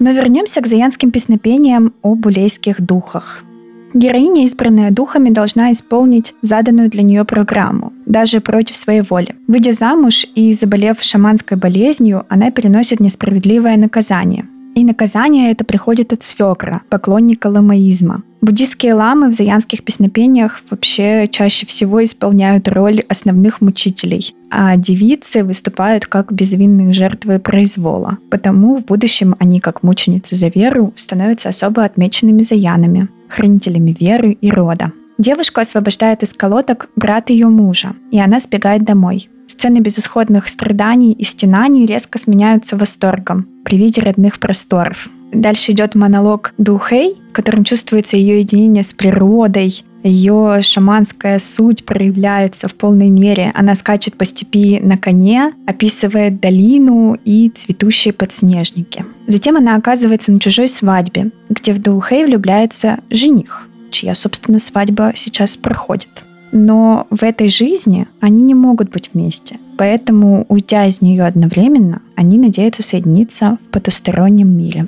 Но 0.00 0.10
вернемся 0.10 0.60
к 0.60 0.66
заянским 0.66 1.12
песнопениям 1.12 1.92
о 2.02 2.16
булейских 2.16 2.80
духах. 2.80 3.44
Героиня, 3.92 4.44
избранная 4.44 4.90
духами, 4.90 5.30
должна 5.30 5.72
исполнить 5.72 6.34
заданную 6.42 6.88
для 6.88 7.02
нее 7.02 7.24
программу, 7.24 7.92
даже 8.06 8.40
против 8.40 8.76
своей 8.76 9.02
воли. 9.02 9.34
Выйдя 9.48 9.72
замуж 9.72 10.26
и 10.34 10.52
заболев 10.52 11.02
шаманской 11.02 11.56
болезнью, 11.56 12.24
она 12.28 12.50
переносит 12.50 13.00
несправедливое 13.00 13.76
наказание. 13.76 14.46
И 14.74 14.84
наказание 14.84 15.50
это 15.50 15.64
приходит 15.64 16.12
от 16.12 16.22
свекра, 16.22 16.82
поклонника 16.88 17.48
ламаизма. 17.48 18.22
Буддистские 18.40 18.94
ламы 18.94 19.28
в 19.28 19.34
заянских 19.34 19.84
песнопениях 19.84 20.62
вообще 20.70 21.28
чаще 21.28 21.66
всего 21.66 22.02
исполняют 22.02 22.68
роль 22.68 23.00
основных 23.08 23.60
мучителей, 23.60 24.34
а 24.50 24.76
девицы 24.76 25.44
выступают 25.44 26.06
как 26.06 26.32
безвинные 26.32 26.92
жертвы 26.92 27.38
произвола. 27.38 28.16
Потому 28.30 28.78
в 28.78 28.86
будущем 28.86 29.36
они, 29.38 29.60
как 29.60 29.82
мученицы 29.82 30.36
за 30.36 30.48
веру, 30.48 30.94
становятся 30.96 31.50
особо 31.50 31.84
отмеченными 31.84 32.42
заянами 32.42 33.08
хранителями 33.28 33.96
веры 33.98 34.32
и 34.32 34.50
рода. 34.50 34.92
Девушку 35.18 35.60
освобождает 35.60 36.22
из 36.22 36.32
колодок 36.32 36.88
брат 36.96 37.30
ее 37.30 37.48
мужа, 37.48 37.94
и 38.10 38.18
она 38.18 38.40
сбегает 38.40 38.84
домой. 38.84 39.28
Сцены 39.60 39.80
безысходных 39.80 40.48
страданий 40.48 41.12
и 41.12 41.22
стенаний 41.22 41.84
резко 41.84 42.18
сменяются 42.18 42.78
восторгом 42.78 43.46
при 43.62 43.76
виде 43.76 44.00
родных 44.00 44.38
просторов. 44.38 45.10
Дальше 45.34 45.72
идет 45.72 45.94
монолог 45.94 46.54
Духей, 46.56 47.20
в 47.28 47.34
котором 47.34 47.64
чувствуется 47.64 48.16
ее 48.16 48.38
единение 48.38 48.82
с 48.82 48.94
природой, 48.94 49.84
ее 50.02 50.60
шаманская 50.62 51.38
суть 51.38 51.84
проявляется 51.84 52.68
в 52.68 52.74
полной 52.74 53.10
мере. 53.10 53.52
Она 53.54 53.74
скачет 53.74 54.16
по 54.16 54.24
степи 54.24 54.80
на 54.80 54.96
коне, 54.96 55.50
описывает 55.66 56.40
долину 56.40 57.18
и 57.26 57.50
цветущие 57.50 58.14
подснежники. 58.14 59.04
Затем 59.26 59.58
она 59.58 59.76
оказывается 59.76 60.32
на 60.32 60.40
чужой 60.40 60.68
свадьбе, 60.68 61.32
где 61.50 61.74
в 61.74 61.82
Доухей 61.82 62.24
влюбляется 62.24 63.00
жених, 63.10 63.68
чья, 63.90 64.14
собственно, 64.14 64.58
свадьба 64.58 65.12
сейчас 65.14 65.58
проходит. 65.58 66.24
Но 66.52 67.06
в 67.10 67.22
этой 67.22 67.48
жизни 67.48 68.08
они 68.20 68.42
не 68.42 68.54
могут 68.54 68.90
быть 68.90 69.10
вместе. 69.12 69.58
Поэтому, 69.76 70.44
уйдя 70.48 70.86
из 70.86 71.00
нее 71.00 71.24
одновременно, 71.24 72.02
они 72.16 72.38
надеются 72.38 72.82
соединиться 72.82 73.58
в 73.62 73.70
потустороннем 73.70 74.48
мире. 74.48 74.86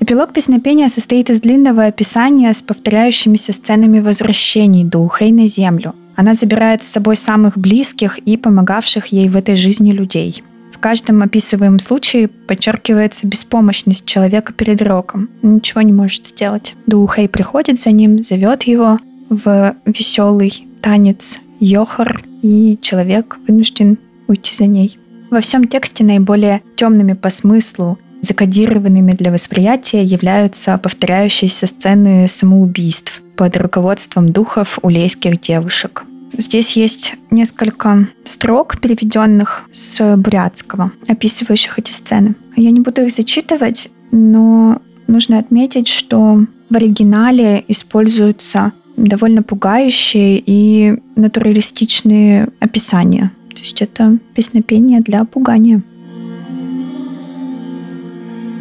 Эпилог 0.00 0.32
песнопения 0.32 0.88
состоит 0.88 1.30
из 1.30 1.40
длинного 1.40 1.84
описания 1.84 2.52
с 2.52 2.60
повторяющимися 2.60 3.52
сценами 3.52 4.00
возвращений 4.00 4.84
Доухей 4.84 5.30
на 5.30 5.46
Землю. 5.46 5.94
Она 6.16 6.34
забирает 6.34 6.82
с 6.82 6.88
собой 6.88 7.14
самых 7.14 7.56
близких 7.56 8.18
и 8.18 8.36
помогавших 8.36 9.06
ей 9.06 9.28
в 9.28 9.36
этой 9.36 9.54
жизни 9.54 9.92
людей. 9.92 10.42
В 10.72 10.78
каждом 10.78 11.22
описываемом 11.22 11.78
случае 11.78 12.26
подчеркивается 12.26 13.28
беспомощность 13.28 14.04
человека 14.04 14.52
перед 14.52 14.82
Роком. 14.82 15.30
Он 15.44 15.54
ничего 15.54 15.82
не 15.82 15.92
может 15.92 16.26
сделать. 16.26 16.74
Доухей 16.88 17.28
приходит 17.28 17.78
за 17.78 17.92
ним, 17.92 18.24
зовет 18.24 18.64
его 18.64 18.98
в 19.32 19.74
веселый 19.86 20.66
танец 20.80 21.40
Йохар, 21.60 22.24
и 22.42 22.78
человек 22.80 23.38
вынужден 23.46 23.98
уйти 24.28 24.54
за 24.54 24.66
ней. 24.66 24.98
Во 25.30 25.40
всем 25.40 25.66
тексте 25.66 26.04
наиболее 26.04 26.62
темными 26.76 27.14
по 27.14 27.30
смыслу 27.30 27.98
Закодированными 28.22 29.12
для 29.12 29.32
восприятия 29.32 30.04
являются 30.04 30.78
повторяющиеся 30.78 31.66
сцены 31.66 32.28
самоубийств 32.28 33.20
под 33.36 33.56
руководством 33.56 34.32
духов 34.32 34.78
улейских 34.82 35.40
девушек. 35.40 36.04
Здесь 36.38 36.76
есть 36.76 37.16
несколько 37.32 38.08
строк, 38.22 38.80
переведенных 38.80 39.64
с 39.72 40.16
бурятского, 40.16 40.92
описывающих 41.08 41.80
эти 41.80 41.90
сцены. 41.90 42.36
Я 42.54 42.70
не 42.70 42.78
буду 42.78 43.04
их 43.04 43.12
зачитывать, 43.12 43.90
но 44.12 44.80
нужно 45.08 45.40
отметить, 45.40 45.88
что 45.88 46.46
в 46.70 46.76
оригинале 46.76 47.64
используются 47.66 48.72
довольно 48.96 49.42
пугающие 49.42 50.42
и 50.44 50.96
натуралистичные 51.16 52.48
описания. 52.60 53.32
То 53.54 53.60
есть 53.60 53.82
это 53.82 54.18
песнопение 54.34 55.00
для 55.00 55.24
пугания. 55.24 55.82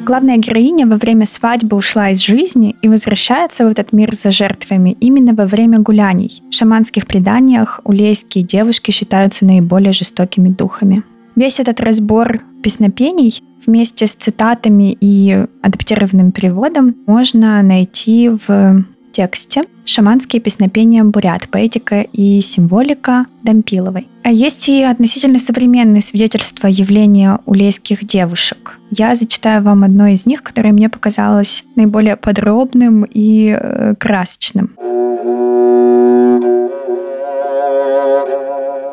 Главная 0.04 0.38
героиня 0.38 0.88
во 0.88 0.98
время 0.98 1.26
свадьбы 1.26 1.78
ушла 1.78 2.10
из 2.10 2.22
жизни 2.22 2.76
и 2.82 2.88
возвращается 2.88 3.66
в 3.66 3.70
этот 3.70 3.94
мир 3.94 4.16
за 4.16 4.32
жертвами 4.32 4.98
именно 5.00 5.34
во 5.34 5.46
время 5.46 5.80
гуляний. 5.80 6.42
В 6.50 6.56
шаманских 6.56 7.06
преданиях 7.06 7.80
улейские 7.84 8.44
девушки 8.44 8.90
считаются 8.90 9.46
наиболее 9.46 9.94
жестокими 9.94 10.50
духами. 10.50 11.04
Весь 11.36 11.60
этот 11.60 11.80
разбор 11.80 12.42
песнопений 12.64 13.42
вместе 13.66 14.08
с 14.08 14.16
цитатами 14.16 14.98
и 15.00 15.46
адаптированным 15.62 16.32
переводом 16.32 16.96
можно 17.06 17.62
найти 17.62 18.30
в 18.30 18.84
тексте 19.12 19.64
«Шаманские 19.86 20.42
песнопения 20.42 21.04
бурят. 21.04 21.50
Поэтика 21.50 22.02
и 22.02 22.42
символика» 22.42 23.26
Дампиловой. 23.44 24.08
А 24.24 24.32
есть 24.32 24.70
и 24.70 24.84
относительно 24.84 25.40
современные 25.40 26.02
свидетельства 26.02 26.68
явления 26.68 27.40
улейских 27.46 28.06
девушек. 28.06 28.78
Я 28.92 29.16
зачитаю 29.16 29.64
вам 29.64 29.84
одно 29.84 30.08
из 30.08 30.26
них, 30.26 30.44
которое 30.44 30.72
мне 30.72 30.90
показалось 30.90 31.64
наиболее 31.76 32.16
подробным 32.16 33.04
и 33.04 33.58
э, 33.60 33.96
красочным. 34.00 34.76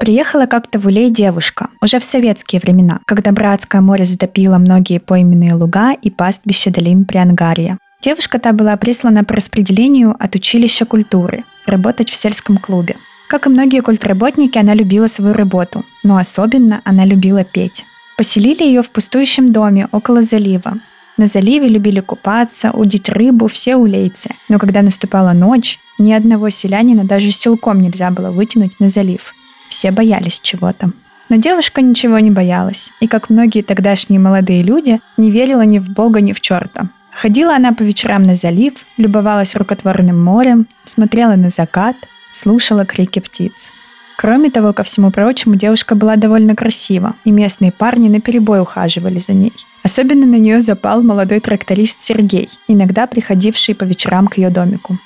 Приехала 0.01 0.47
как-то 0.47 0.79
в 0.79 0.87
Улей 0.87 1.11
девушка, 1.11 1.69
уже 1.83 1.99
в 2.01 2.05
советские 2.05 2.61
времена, 2.63 3.01
когда 3.05 3.31
Братское 3.33 3.83
море 3.83 4.07
затопило 4.07 4.57
многие 4.57 5.01
пойменные 5.01 5.55
луга 5.55 5.93
и 5.93 6.09
пастбища 6.09 6.71
долин 6.71 7.05
Приангария. 7.05 7.77
Девушка 8.01 8.39
та 8.39 8.53
была 8.53 8.77
прислана 8.77 9.25
по 9.25 9.35
распределению 9.35 10.15
от 10.19 10.37
училища 10.37 10.85
культуры, 10.85 11.45
работать 11.67 12.11
в 12.11 12.15
сельском 12.15 12.59
клубе. 12.59 12.97
Как 13.29 13.47
и 13.47 13.51
многие 13.51 13.81
культработники, 13.81 14.57
она 14.57 14.73
любила 14.75 15.09
свою 15.09 15.35
работу, 15.35 15.85
но 16.05 16.17
особенно 16.17 16.81
она 16.85 17.05
любила 17.05 17.43
петь. 17.43 17.85
Поселили 18.17 18.63
ее 18.63 18.83
в 18.83 18.91
пустующем 18.91 19.53
доме 19.53 19.89
около 19.91 20.23
залива. 20.23 20.79
На 21.17 21.27
заливе 21.27 21.67
любили 21.67 21.99
купаться, 21.99 22.71
удить 22.71 23.09
рыбу 23.09 23.49
все 23.49 23.75
улейцы. 23.75 24.31
Но 24.49 24.61
когда 24.61 24.83
наступала 24.83 25.33
ночь, 25.33 25.81
ни 25.99 26.13
одного 26.13 26.51
селянина 26.51 27.05
даже 27.05 27.33
силком 27.33 27.83
нельзя 27.83 28.13
было 28.13 28.31
вытянуть 28.31 28.79
на 28.79 28.87
залив. 28.87 29.35
Все 29.69 29.91
боялись 29.91 30.39
чего-то. 30.39 30.93
Но 31.29 31.37
девушка 31.37 31.83
ничего 31.83 32.21
не 32.21 32.31
боялась, 32.31 32.93
и, 33.01 33.09
как 33.09 33.29
многие 33.29 33.63
тогдашние 33.63 34.21
молодые 34.21 34.63
люди, 34.63 35.01
не 35.17 35.33
верила 35.33 35.63
ни 35.63 35.81
в 35.81 35.91
Бога, 35.91 36.21
ни 36.21 36.33
в 36.33 36.41
черта. 36.41 36.91
Ходила 37.21 37.57
она 37.57 37.73
по 37.73 37.83
вечерам 37.83 38.23
на 38.23 38.37
залив, 38.37 38.75
любовалась 38.97 39.57
рукотворным 39.57 40.23
морем, 40.23 40.69
смотрела 40.85 41.35
на 41.35 41.51
закат, 41.51 41.97
слушала 42.31 42.85
крики 42.85 43.19
птиц. 43.19 43.73
Кроме 44.17 44.51
того, 44.51 44.73
ко 44.73 44.85
всему 44.85 45.11
прочему, 45.11 45.57
девушка 45.57 45.97
была 45.97 46.15
довольно 46.15 46.55
красива, 46.55 47.17
и 47.25 47.33
местные 47.33 47.73
парни 47.73 48.09
наперебой 48.09 48.61
ухаживали 48.61 49.19
за 49.19 49.33
ней. 49.33 49.53
Особенно 49.83 50.27
на 50.27 50.37
нее 50.37 50.61
запал 50.61 51.03
молодой 51.03 51.41
тракторист 51.41 52.03
Сергей, 52.03 52.49
иногда 52.69 53.09
приходивший 53.09 53.75
по 53.75 53.83
вечерам 53.83 54.29
к 54.29 54.39
ее 54.39 54.51
домику. 54.51 54.97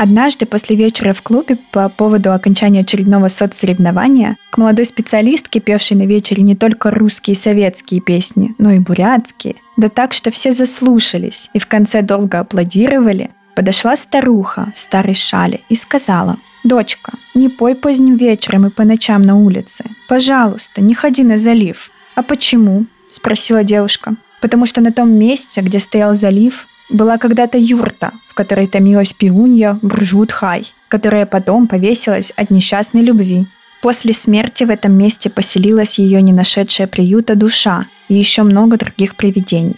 Однажды 0.00 0.46
после 0.46 0.76
вечера 0.76 1.12
в 1.12 1.20
клубе 1.20 1.58
по 1.72 1.90
поводу 1.90 2.32
окончания 2.32 2.80
очередного 2.80 3.28
соцсоревнования 3.28 4.38
к 4.50 4.56
молодой 4.56 4.86
специалистке, 4.86 5.60
певшей 5.60 5.98
на 5.98 6.06
вечере 6.06 6.42
не 6.42 6.56
только 6.56 6.90
русские 6.90 7.34
и 7.34 7.38
советские 7.38 8.00
песни, 8.00 8.54
но 8.56 8.70
и 8.70 8.78
бурятские, 8.78 9.56
да 9.76 9.90
так, 9.90 10.14
что 10.14 10.30
все 10.30 10.52
заслушались 10.52 11.50
и 11.52 11.58
в 11.58 11.66
конце 11.66 12.00
долго 12.00 12.38
аплодировали, 12.38 13.28
подошла 13.54 13.94
старуха 13.94 14.72
в 14.74 14.78
старой 14.78 15.12
шале 15.12 15.60
и 15.68 15.74
сказала 15.74 16.38
«Дочка, 16.64 17.12
не 17.34 17.50
пой 17.50 17.74
поздним 17.74 18.16
вечером 18.16 18.64
и 18.64 18.70
по 18.70 18.84
ночам 18.84 19.20
на 19.20 19.36
улице. 19.36 19.84
Пожалуйста, 20.08 20.80
не 20.80 20.94
ходи 20.94 21.24
на 21.24 21.36
залив». 21.36 21.90
«А 22.14 22.22
почему?»– 22.22 22.86
спросила 23.10 23.64
девушка. 23.64 24.14
«Потому 24.40 24.64
что 24.64 24.80
на 24.80 24.92
том 24.92 25.12
месте, 25.12 25.60
где 25.60 25.78
стоял 25.78 26.14
залив, 26.14 26.66
была 26.90 27.18
когда-то 27.18 27.58
юрта, 27.58 28.12
в 28.28 28.34
которой 28.34 28.66
томилась 28.66 29.12
пиунья 29.12 29.78
Буржут-Хай, 29.82 30.72
которая 30.88 31.26
потом 31.26 31.66
повесилась 31.66 32.32
от 32.36 32.50
несчастной 32.50 33.02
любви. 33.02 33.46
После 33.82 34.12
смерти 34.12 34.64
в 34.64 34.70
этом 34.70 34.92
месте 34.92 35.30
поселилась 35.30 35.98
ее 35.98 36.20
не 36.20 36.32
нашедшая 36.32 36.86
приюта 36.86 37.34
душа 37.34 37.86
и 38.08 38.14
еще 38.14 38.42
много 38.42 38.76
других 38.76 39.16
привидений. 39.16 39.76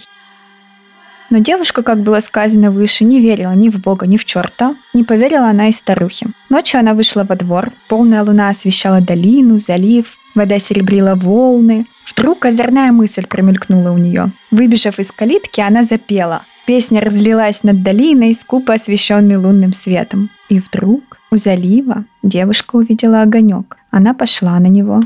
Но 1.30 1.38
девушка, 1.38 1.82
как 1.82 2.02
было 2.02 2.20
сказано 2.20 2.70
выше, 2.70 3.04
не 3.04 3.18
верила 3.18 3.52
ни 3.52 3.70
в 3.70 3.80
Бога, 3.80 4.06
ни 4.06 4.18
в 4.18 4.24
черта. 4.26 4.74
Не 4.92 5.02
поверила 5.02 5.46
она 5.48 5.68
и 5.68 5.72
старухе. 5.72 6.26
Ночью 6.50 6.80
она 6.80 6.92
вышла 6.92 7.24
во 7.26 7.36
двор. 7.36 7.72
Полная 7.88 8.22
луна 8.22 8.50
освещала 8.50 9.00
долину, 9.00 9.56
залив. 9.56 10.18
Вода 10.34 10.58
серебрила 10.58 11.14
волны. 11.14 11.86
Вдруг 12.06 12.44
озорная 12.44 12.92
мысль 12.92 13.26
промелькнула 13.26 13.92
у 13.92 13.96
нее. 13.96 14.32
Выбежав 14.50 14.98
из 14.98 15.10
калитки, 15.10 15.62
она 15.62 15.84
запела. 15.84 16.42
Песня 16.66 17.00
разлилась 17.00 17.64
над 17.64 17.82
долиной, 17.82 18.34
скупо 18.34 18.74
освещенной 18.74 19.36
лунным 19.36 19.72
светом. 19.72 20.30
И 20.48 20.60
вдруг 20.60 21.02
у 21.30 21.36
залива 21.36 22.04
девушка 22.22 22.76
увидела 22.76 23.22
огонек. 23.22 23.76
Она 23.90 24.14
пошла 24.14 24.58
на 24.60 24.68
него. 24.68 25.00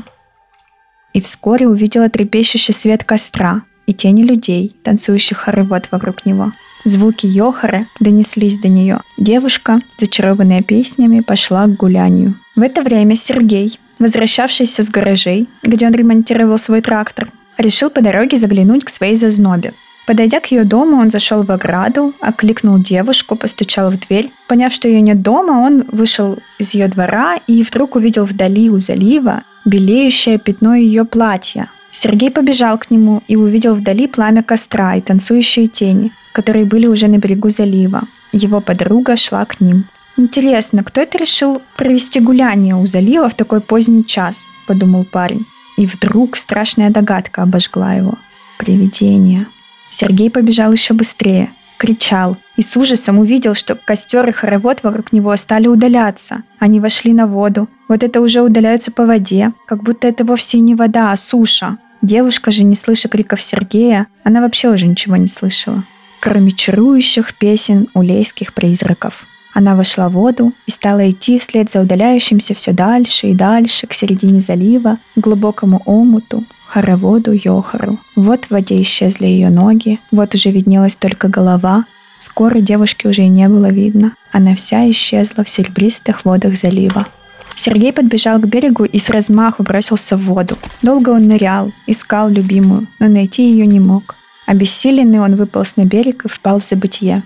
И 1.13 1.21
вскоре 1.21 1.67
увидела 1.67 2.09
трепещущий 2.09 2.73
свет 2.73 3.03
костра 3.03 3.63
и 3.87 3.93
тени 3.93 4.21
людей, 4.21 4.75
танцующих 4.83 5.37
хоровод 5.37 5.87
вокруг 5.89 6.25
него. 6.25 6.51
Звуки 6.83 7.25
Йохара 7.25 7.87
донеслись 7.99 8.59
до 8.59 8.67
нее. 8.67 9.01
Девушка, 9.17 9.81
зачарованная 9.97 10.61
песнями, 10.61 11.21
пошла 11.21 11.65
к 11.65 11.75
гулянию. 11.75 12.35
В 12.55 12.61
это 12.61 12.83
время 12.83 13.15
Сергей, 13.15 13.79
возвращавшийся 13.97 14.83
с 14.83 14.89
гаражей, 14.89 15.47
где 15.63 15.87
он 15.87 15.93
ремонтировал 15.93 16.59
свой 16.59 16.81
трактор, 16.81 17.31
решил 17.57 17.89
по 17.89 18.01
дороге 18.01 18.37
заглянуть 18.37 18.85
к 18.85 18.89
своей 18.89 19.15
зазнобе. 19.15 19.73
Подойдя 20.07 20.39
к 20.39 20.51
ее 20.51 20.63
дому, 20.63 21.01
он 21.01 21.11
зашел 21.11 21.43
в 21.43 21.51
ограду, 21.51 22.13
окликнул 22.21 22.79
девушку, 22.79 23.35
постучал 23.35 23.91
в 23.91 23.99
дверь. 23.99 24.31
Поняв, 24.47 24.71
что 24.71 24.87
ее 24.87 25.01
нет 25.01 25.21
дома, 25.21 25.51
он 25.51 25.83
вышел 25.91 26.39
из 26.57 26.73
ее 26.73 26.87
двора 26.87 27.35
и 27.45 27.61
вдруг 27.61 27.95
увидел 27.95 28.23
вдали 28.23 28.69
у 28.69 28.79
залива 28.79 29.43
белеющее 29.65 30.39
пятно 30.39 30.75
ее 30.75 31.03
платья. 31.03 31.69
Сергей 31.91 32.31
побежал 32.31 32.77
к 32.77 32.89
нему 32.89 33.21
и 33.27 33.35
увидел 33.35 33.75
вдали 33.75 34.07
пламя 34.07 34.43
костра 34.43 34.95
и 34.95 35.01
танцующие 35.01 35.67
тени, 35.67 36.13
которые 36.31 36.63
были 36.65 36.87
уже 36.87 37.07
на 37.07 37.17
берегу 37.17 37.49
залива. 37.49 38.03
Его 38.31 38.61
подруга 38.61 39.17
шла 39.17 39.43
к 39.43 39.59
ним. 39.59 39.85
«Интересно, 40.15 40.83
кто 40.83 41.01
это 41.01 41.17
решил 41.17 41.61
провести 41.75 42.21
гуляние 42.21 42.75
у 42.75 42.85
залива 42.85 43.27
в 43.27 43.35
такой 43.35 43.59
поздний 43.59 44.05
час?»– 44.05 44.49
подумал 44.67 45.03
парень. 45.03 45.45
И 45.77 45.85
вдруг 45.85 46.37
страшная 46.37 46.91
догадка 46.91 47.43
обожгла 47.43 47.93
его. 47.93 48.17
Привидение. 48.57 49.47
Сергей 49.89 50.29
побежал 50.29 50.71
еще 50.71 50.93
быстрее, 50.93 51.51
кричал 51.77 52.37
и 52.55 52.61
с 52.61 52.75
ужасом 52.75 53.19
увидел, 53.19 53.53
что 53.53 53.75
костер 53.75 54.27
и 54.27 54.31
хоровод 54.31 54.83
вокруг 54.83 55.13
него 55.13 55.35
стали 55.35 55.67
удаляться. 55.67 56.43
Они 56.59 56.79
вошли 56.79 57.13
на 57.13 57.27
воду. 57.27 57.69
Вот 57.87 58.03
это 58.03 58.19
уже 58.21 58.41
удаляются 58.41 58.91
по 58.91 59.05
воде, 59.05 59.53
как 59.67 59.83
будто 59.83 60.07
это 60.07 60.25
вовсе 60.25 60.59
не 60.59 60.75
вода, 60.75 61.11
а 61.11 61.15
суша. 61.15 61.77
Девушка 62.01 62.51
же, 62.51 62.63
не 62.63 62.75
слыша 62.75 63.09
криков 63.09 63.41
Сергея, 63.41 64.07
она 64.23 64.41
вообще 64.41 64.69
уже 64.69 64.87
ничего 64.87 65.15
не 65.15 65.27
слышала, 65.27 65.83
кроме 66.19 66.51
чарующих 66.51 67.35
песен 67.35 67.87
улейских 67.93 68.53
призраков. 68.53 69.25
Она 69.53 69.75
вошла 69.75 70.07
в 70.07 70.11
воду 70.11 70.53
и 70.67 70.71
стала 70.71 71.09
идти 71.09 71.39
вслед 71.39 71.71
за 71.71 71.81
удаляющимся 71.81 72.53
все 72.53 72.73
дальше 72.73 73.27
и 73.27 73.33
дальше 73.33 73.87
к 73.87 73.93
середине 73.93 74.39
залива, 74.39 74.99
к 75.15 75.19
глубокому 75.19 75.81
омуту, 75.85 76.43
хороводу 76.67 77.31
Йохару. 77.33 77.99
Вот 78.15 78.45
в 78.45 78.51
воде 78.51 78.81
исчезли 78.81 79.25
ее 79.25 79.49
ноги, 79.49 79.99
вот 80.11 80.35
уже 80.35 80.51
виднелась 80.51 80.95
только 80.95 81.27
голова. 81.27 81.85
Скоро 82.19 82.59
девушки 82.59 83.07
уже 83.07 83.23
и 83.23 83.29
не 83.29 83.47
было 83.47 83.69
видно. 83.69 84.13
Она 84.31 84.55
вся 84.55 84.89
исчезла 84.89 85.43
в 85.43 85.49
серебристых 85.49 86.25
водах 86.25 86.57
залива. 86.57 87.05
Сергей 87.55 87.91
подбежал 87.91 88.39
к 88.39 88.47
берегу 88.47 88.85
и 88.85 88.99
с 88.99 89.09
размаху 89.09 89.63
бросился 89.63 90.15
в 90.15 90.21
воду. 90.25 90.55
Долго 90.81 91.09
он 91.09 91.27
нырял, 91.27 91.71
искал 91.87 92.29
любимую, 92.29 92.87
но 92.99 93.07
найти 93.07 93.49
ее 93.49 93.65
не 93.65 93.79
мог. 93.79 94.15
Обессиленный 94.45 95.19
он 95.19 95.35
выполз 95.35 95.75
на 95.75 95.85
берег 95.85 96.25
и 96.25 96.29
впал 96.29 96.59
в 96.59 96.65
забытье. 96.65 97.23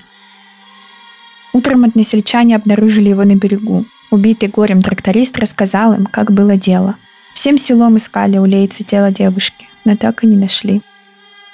Утром 1.54 1.84
односельчане 1.84 2.56
обнаружили 2.56 3.10
его 3.10 3.23
на 3.23 3.36
берегу. 3.36 3.86
Убитый 4.10 4.49
горем 4.49 4.82
тракторист 4.82 5.38
рассказал 5.38 5.93
им, 5.93 6.06
как 6.06 6.32
было 6.32 6.56
дело. 6.56 6.95
Всем 7.34 7.58
селом 7.58 7.98
искали 7.98 8.38
у 8.38 8.46
лейцы 8.46 8.84
тело 8.84 9.12
девушки, 9.12 9.67
но 9.86 9.96
так 9.96 10.24
и 10.24 10.28
не 10.28 10.38
нашли. 10.38 10.82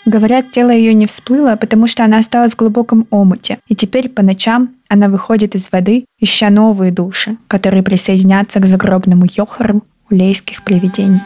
Говорят, 0.06 0.52
тело 0.52 0.70
ее 0.70 0.94
не 0.94 1.06
всплыло, 1.06 1.56
потому 1.56 1.86
что 1.88 2.04
она 2.04 2.20
осталась 2.20 2.54
в 2.54 2.56
глубоком 2.56 3.08
омуте, 3.10 3.60
и 3.68 3.76
теперь 3.76 4.10
по 4.10 4.24
ночам 4.24 4.70
она 4.88 5.10
выходит 5.10 5.54
из 5.54 5.72
воды, 5.72 6.06
ища 6.20 6.50
новые 6.50 6.92
души, 6.92 7.38
которые 7.48 7.84
присоединятся 7.84 8.60
к 8.60 8.68
загробному 8.68 9.26
йохару 9.30 9.84
улейских 10.10 10.64
привидений. 10.64 11.20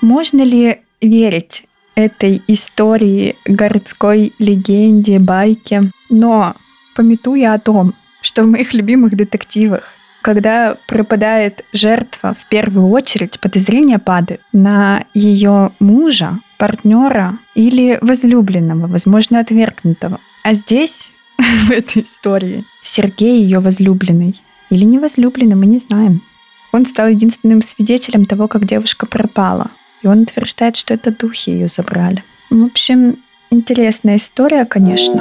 Можно 0.00 0.42
ли 0.42 0.80
верить 1.00 1.64
этой 1.94 2.42
истории, 2.46 3.36
городской 3.44 4.32
легенде, 4.38 5.18
байке? 5.18 5.82
Но, 6.10 6.54
пометуя 6.94 7.54
о 7.54 7.58
том, 7.58 7.94
что 8.20 8.42
в 8.42 8.46
моих 8.46 8.74
любимых 8.74 9.16
детективах 9.16 9.94
когда 10.24 10.78
пропадает 10.88 11.66
жертва, 11.74 12.34
в 12.34 12.48
первую 12.48 12.88
очередь 12.88 13.38
подозрение 13.40 13.98
падает 13.98 14.40
на 14.54 15.04
ее 15.12 15.72
мужа, 15.80 16.40
партнера 16.56 17.38
или 17.54 17.98
возлюбленного, 18.00 18.86
возможно, 18.86 19.40
отвергнутого. 19.40 20.18
А 20.42 20.54
здесь, 20.54 21.12
в 21.66 21.70
этой 21.70 22.04
истории, 22.04 22.64
Сергей 22.82 23.42
ее 23.42 23.58
возлюбленный. 23.58 24.40
Или 24.70 24.86
не 24.86 24.98
возлюбленный, 24.98 25.56
мы 25.56 25.66
не 25.66 25.76
знаем. 25.76 26.22
Он 26.72 26.86
стал 26.86 27.08
единственным 27.08 27.60
свидетелем 27.60 28.24
того, 28.24 28.48
как 28.48 28.64
девушка 28.64 29.04
пропала. 29.04 29.70
И 30.04 30.06
он 30.06 30.20
утверждает, 30.20 30.76
что 30.76 30.92
это 30.92 31.10
духи 31.10 31.50
ее 31.50 31.66
забрали. 31.66 32.22
В 32.50 32.62
общем, 32.62 33.16
интересная 33.50 34.16
история, 34.16 34.66
конечно. 34.66 35.14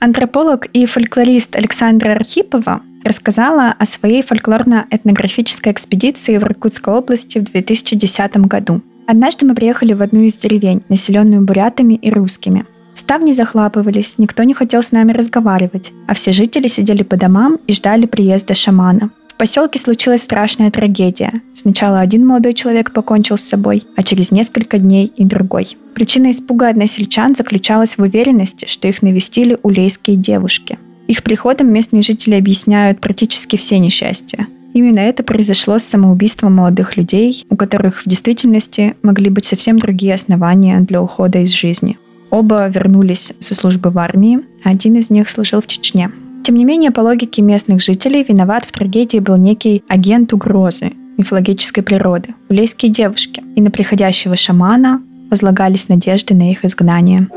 Антрополог 0.00 0.66
и 0.66 0.86
фольклорист 0.86 1.54
Александра 1.54 2.12
Архипова 2.12 2.82
рассказала 3.04 3.76
о 3.78 3.84
своей 3.84 4.22
фольклорно-этнографической 4.22 5.70
экспедиции 5.70 6.36
в 6.36 6.42
Иркутской 6.42 6.92
области 6.94 7.38
в 7.38 7.44
2010 7.44 8.36
году. 8.38 8.80
Однажды 9.06 9.46
мы 9.46 9.54
приехали 9.54 9.92
в 9.92 10.02
одну 10.02 10.22
из 10.22 10.36
деревень, 10.36 10.82
населенную 10.88 11.42
бурятами 11.42 11.94
и 11.94 12.10
русскими. 12.10 12.66
Ставни 12.96 13.32
захлапывались, 13.32 14.18
никто 14.18 14.42
не 14.42 14.52
хотел 14.52 14.82
с 14.82 14.90
нами 14.90 15.12
разговаривать, 15.12 15.92
а 16.08 16.14
все 16.14 16.32
жители 16.32 16.66
сидели 16.66 17.04
по 17.04 17.16
домам 17.16 17.60
и 17.68 17.72
ждали 17.72 18.06
приезда 18.06 18.54
шамана 18.54 19.10
поселке 19.38 19.78
случилась 19.78 20.22
страшная 20.22 20.70
трагедия. 20.70 21.32
Сначала 21.54 22.00
один 22.00 22.26
молодой 22.26 22.52
человек 22.52 22.92
покончил 22.92 23.38
с 23.38 23.42
собой, 23.42 23.84
а 23.96 24.02
через 24.02 24.30
несколько 24.30 24.78
дней 24.78 25.10
и 25.16 25.24
другой. 25.24 25.76
Причина 25.94 26.30
испуга 26.30 26.68
односельчан 26.68 27.34
заключалась 27.34 27.96
в 27.96 28.02
уверенности, 28.02 28.66
что 28.68 28.88
их 28.88 29.00
навестили 29.00 29.56
улейские 29.62 30.16
девушки. 30.16 30.78
Их 31.06 31.22
приходом 31.22 31.72
местные 31.72 32.02
жители 32.02 32.34
объясняют 32.34 33.00
практически 33.00 33.56
все 33.56 33.78
несчастья. 33.78 34.46
Именно 34.74 35.00
это 35.00 35.22
произошло 35.22 35.78
с 35.78 35.84
самоубийством 35.84 36.56
молодых 36.56 36.96
людей, 36.96 37.46
у 37.48 37.56
которых 37.56 38.04
в 38.04 38.08
действительности 38.08 38.94
могли 39.02 39.30
быть 39.30 39.46
совсем 39.46 39.78
другие 39.78 40.14
основания 40.14 40.80
для 40.80 41.00
ухода 41.00 41.38
из 41.38 41.52
жизни. 41.52 41.98
Оба 42.30 42.68
вернулись 42.68 43.32
со 43.38 43.54
службы 43.54 43.88
в 43.90 43.98
армии, 43.98 44.40
один 44.62 44.96
из 44.96 45.08
них 45.08 45.30
служил 45.30 45.62
в 45.62 45.66
Чечне. 45.66 46.10
Тем 46.44 46.54
не 46.54 46.64
менее, 46.64 46.90
по 46.90 47.00
логике 47.00 47.42
местных 47.42 47.82
жителей, 47.82 48.24
виноват 48.26 48.64
в 48.64 48.72
трагедии 48.72 49.18
был 49.18 49.36
некий 49.36 49.82
агент 49.88 50.32
угрозы 50.32 50.92
мифологической 51.18 51.82
природы, 51.82 52.34
улейские 52.48 52.90
девушки, 52.90 53.42
и 53.56 53.60
на 53.60 53.70
приходящего 53.70 54.36
шамана 54.36 55.02
возлагались 55.30 55.88
надежды 55.88 56.34
на 56.34 56.50
их 56.50 56.64
изгнание. 56.64 57.28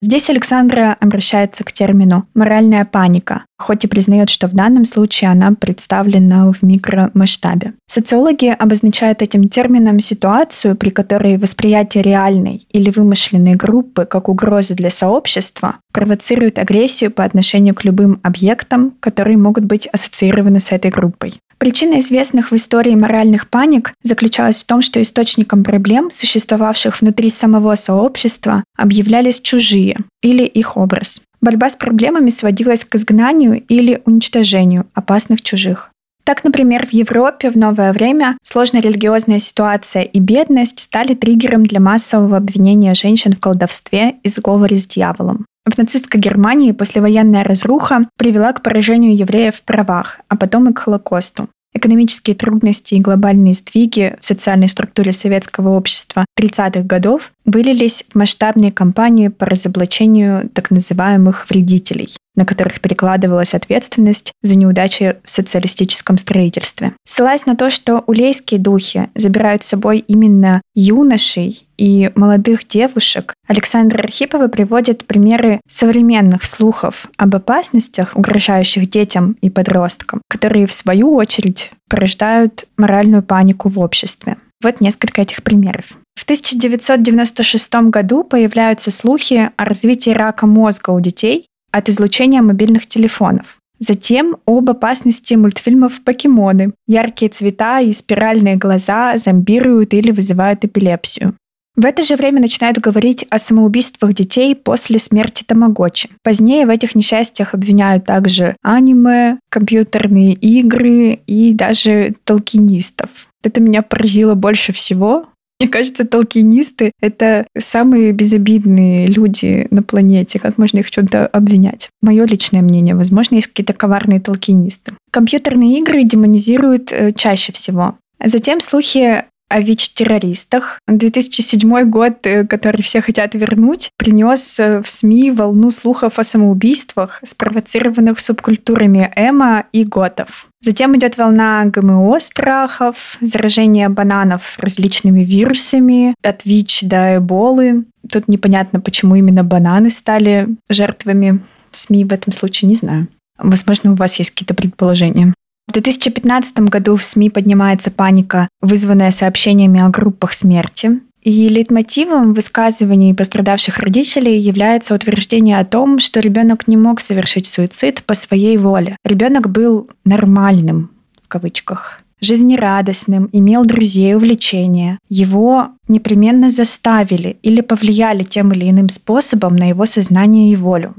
Здесь 0.00 0.28
Александра 0.28 0.96
обращается 1.00 1.64
к 1.64 1.72
термину 1.72 2.26
«моральная 2.34 2.84
паника», 2.84 3.44
хоть 3.58 3.84
и 3.84 3.88
признает, 3.88 4.30
что 4.30 4.48
в 4.48 4.54
данном 4.54 4.84
случае 4.84 5.30
она 5.30 5.52
представлена 5.52 6.52
в 6.52 6.62
микромасштабе. 6.62 7.74
Социологи 7.86 8.46
обозначают 8.46 9.22
этим 9.22 9.48
термином 9.48 10.00
ситуацию, 10.00 10.76
при 10.76 10.90
которой 10.90 11.36
восприятие 11.36 12.02
реальной 12.02 12.66
или 12.70 12.90
вымышленной 12.90 13.54
группы 13.54 14.04
как 14.04 14.28
угрозы 14.28 14.74
для 14.74 14.90
сообщества 14.90 15.76
провоцирует 15.92 16.58
агрессию 16.58 17.10
по 17.10 17.24
отношению 17.24 17.74
к 17.74 17.84
любым 17.84 18.20
объектам, 18.22 18.92
которые 19.00 19.36
могут 19.36 19.64
быть 19.64 19.86
ассоциированы 19.86 20.60
с 20.60 20.72
этой 20.72 20.90
группой. 20.90 21.40
Причина 21.58 22.00
известных 22.00 22.50
в 22.50 22.56
истории 22.56 22.94
моральных 22.94 23.48
паник 23.48 23.94
заключалась 24.02 24.62
в 24.62 24.66
том, 24.66 24.82
что 24.82 25.00
источником 25.00 25.62
проблем, 25.62 26.10
существовавших 26.12 27.00
внутри 27.00 27.30
самого 27.30 27.74
сообщества, 27.76 28.64
объявлялись 28.76 29.40
чужие 29.40 29.96
или 30.20 30.44
их 30.44 30.76
образ. 30.76 31.22
Борьба 31.44 31.68
с 31.68 31.76
проблемами 31.76 32.30
сводилась 32.30 32.86
к 32.86 32.94
изгнанию 32.94 33.62
или 33.68 34.00
уничтожению 34.06 34.86
опасных 34.94 35.42
чужих. 35.42 35.90
Так, 36.24 36.42
например, 36.42 36.86
в 36.86 36.94
Европе 36.94 37.50
в 37.50 37.56
новое 37.58 37.92
время 37.92 38.38
сложная 38.42 38.80
религиозная 38.80 39.40
ситуация 39.40 40.04
и 40.04 40.20
бедность 40.20 40.80
стали 40.80 41.12
триггером 41.12 41.66
для 41.66 41.80
массового 41.80 42.38
обвинения 42.38 42.94
женщин 42.94 43.32
в 43.32 43.40
колдовстве 43.40 44.14
и 44.22 44.30
сговоре 44.30 44.78
с 44.78 44.86
дьяволом. 44.86 45.44
В 45.66 45.76
нацистской 45.76 46.18
Германии 46.18 46.72
послевоенная 46.72 47.44
разруха 47.44 48.08
привела 48.16 48.54
к 48.54 48.62
поражению 48.62 49.14
евреев 49.14 49.56
в 49.56 49.64
правах, 49.64 50.20
а 50.28 50.38
потом 50.38 50.70
и 50.70 50.72
к 50.72 50.78
Холокосту. 50.78 51.50
Экономические 51.74 52.36
трудности 52.36 52.94
и 52.94 53.00
глобальные 53.00 53.54
сдвиги 53.54 54.16
в 54.20 54.24
социальной 54.24 54.68
структуре 54.68 55.12
советского 55.12 55.70
общества 55.70 56.24
30-х 56.38 56.82
годов 56.82 57.32
вылились 57.44 58.04
в 58.08 58.14
масштабные 58.14 58.72
кампании 58.72 59.28
по 59.28 59.44
разоблачению 59.44 60.48
так 60.50 60.70
называемых 60.70 61.46
вредителей 61.50 62.16
на 62.36 62.44
которых 62.44 62.80
перекладывалась 62.80 63.54
ответственность 63.54 64.32
за 64.42 64.58
неудачи 64.58 65.16
в 65.24 65.30
социалистическом 65.30 66.18
строительстве. 66.18 66.92
Ссылаясь 67.04 67.46
на 67.46 67.56
то, 67.56 67.70
что 67.70 68.02
улейские 68.06 68.60
духи 68.60 69.08
забирают 69.14 69.62
с 69.62 69.68
собой 69.68 69.98
именно 69.98 70.60
юношей 70.74 71.66
и 71.76 72.10
молодых 72.14 72.66
девушек, 72.66 73.34
Александр 73.46 74.00
Архипова 74.00 74.48
приводит 74.48 75.06
примеры 75.06 75.60
современных 75.68 76.44
слухов 76.44 77.08
об 77.16 77.34
опасностях, 77.34 78.12
угрожающих 78.14 78.88
детям 78.88 79.36
и 79.40 79.50
подросткам, 79.50 80.22
которые, 80.28 80.66
в 80.66 80.72
свою 80.72 81.14
очередь, 81.14 81.70
порождают 81.88 82.66
моральную 82.76 83.22
панику 83.22 83.68
в 83.68 83.78
обществе. 83.78 84.36
Вот 84.62 84.80
несколько 84.80 85.20
этих 85.22 85.42
примеров. 85.42 85.92
В 86.14 86.22
1996 86.22 87.74
году 87.90 88.24
появляются 88.24 88.90
слухи 88.90 89.50
о 89.56 89.64
развитии 89.64 90.10
рака 90.10 90.46
мозга 90.46 90.90
у 90.90 91.00
детей 91.00 91.48
от 91.74 91.88
излучения 91.88 92.40
мобильных 92.40 92.86
телефонов. 92.86 93.58
Затем 93.80 94.36
об 94.46 94.70
опасности 94.70 95.34
мультфильмов 95.34 96.00
«Покемоны». 96.04 96.72
Яркие 96.86 97.30
цвета 97.30 97.80
и 97.80 97.92
спиральные 97.92 98.56
глаза 98.56 99.18
зомбируют 99.18 99.92
или 99.92 100.12
вызывают 100.12 100.64
эпилепсию. 100.64 101.34
В 101.76 101.84
это 101.84 102.02
же 102.02 102.14
время 102.14 102.40
начинают 102.40 102.78
говорить 102.78 103.26
о 103.30 103.40
самоубийствах 103.40 104.14
детей 104.14 104.54
после 104.54 105.00
смерти 105.00 105.42
Тамагочи. 105.42 106.08
Позднее 106.22 106.66
в 106.66 106.70
этих 106.70 106.94
несчастьях 106.94 107.52
обвиняют 107.52 108.04
также 108.04 108.56
аниме, 108.62 109.40
компьютерные 109.50 110.34
игры 110.34 111.18
и 111.26 111.52
даже 111.52 112.14
толкинистов. 112.22 113.26
Это 113.42 113.60
меня 113.60 113.82
поразило 113.82 114.34
больше 114.34 114.72
всего, 114.72 115.26
мне 115.60 115.68
кажется, 115.68 116.04
толкинисты— 116.04 116.92
это 117.00 117.46
самые 117.56 118.12
безобидные 118.12 119.06
люди 119.06 119.66
на 119.70 119.82
планете. 119.82 120.38
Как 120.38 120.58
можно 120.58 120.80
их 120.80 120.86
в 120.86 120.90
чем-то 120.90 121.26
обвинять? 121.26 121.90
Мое 122.02 122.24
личное 122.26 122.60
мнение. 122.60 122.94
Возможно, 122.94 123.36
есть 123.36 123.46
какие-то 123.48 123.72
коварные 123.72 124.20
толкинисты. 124.20 124.92
Компьютерные 125.10 125.78
игры 125.78 126.04
демонизируют 126.04 126.92
э, 126.92 127.12
чаще 127.12 127.52
всего. 127.52 127.96
Затем 128.22 128.60
слухи 128.60 129.24
о 129.54 129.60
ВИЧ-террористах. 129.60 130.80
2007 130.88 131.84
год, 131.84 132.26
э, 132.26 132.44
который 132.44 132.82
все 132.82 133.00
хотят 133.00 133.34
вернуть, 133.34 133.90
принес 133.96 134.58
э, 134.58 134.82
в 134.82 134.88
СМИ 134.88 135.30
волну 135.30 135.70
слухов 135.70 136.18
о 136.18 136.24
самоубийствах, 136.24 137.20
спровоцированных 137.22 138.18
субкультурами 138.18 139.12
эмо 139.14 139.66
и 139.70 139.84
готов. 139.84 140.48
Затем 140.60 140.96
идет 140.96 141.16
волна 141.16 141.64
ГМО 141.66 142.18
страхов, 142.18 143.16
заражение 143.20 143.88
бананов 143.88 144.58
различными 144.58 145.22
вирусами, 145.22 146.16
от 146.20 146.44
ВИЧ 146.44 146.82
до 146.82 147.18
Эболы. 147.18 147.84
Тут 148.10 148.26
непонятно, 148.26 148.80
почему 148.80 149.14
именно 149.14 149.44
бананы 149.44 149.90
стали 149.90 150.48
жертвами 150.68 151.40
СМИ 151.70 152.06
в 152.06 152.12
этом 152.12 152.32
случае, 152.32 152.70
не 152.70 152.74
знаю. 152.74 153.06
Возможно, 153.38 153.92
у 153.92 153.94
вас 153.94 154.18
есть 154.18 154.30
какие-то 154.30 154.54
предположения. 154.54 155.32
В 155.66 155.72
2015 155.72 156.60
году 156.60 156.96
в 156.96 157.02
СМИ 157.02 157.30
поднимается 157.30 157.90
паника, 157.90 158.48
вызванная 158.60 159.10
сообщениями 159.10 159.80
о 159.80 159.88
группах 159.88 160.32
смерти. 160.32 161.00
И 161.22 161.48
лейтмотивом 161.48 162.34
высказываний 162.34 163.14
пострадавших 163.14 163.78
родителей 163.78 164.38
является 164.38 164.94
утверждение 164.94 165.58
о 165.58 165.64
том, 165.64 165.98
что 165.98 166.20
ребенок 166.20 166.68
не 166.68 166.76
мог 166.76 167.00
совершить 167.00 167.46
суицид 167.46 168.02
по 168.04 168.12
своей 168.12 168.58
воле. 168.58 168.98
Ребенок 169.04 169.50
был 169.50 169.88
нормальным, 170.04 170.90
в 171.22 171.28
кавычках, 171.28 172.02
жизнерадостным, 172.20 173.30
имел 173.32 173.64
друзей, 173.64 174.14
увлечения. 174.14 174.98
Его 175.08 175.70
непременно 175.88 176.50
заставили 176.50 177.38
или 177.42 177.62
повлияли 177.62 178.22
тем 178.22 178.52
или 178.52 178.68
иным 178.68 178.90
способом 178.90 179.56
на 179.56 179.70
его 179.70 179.86
сознание 179.86 180.52
и 180.52 180.56
волю. 180.56 180.94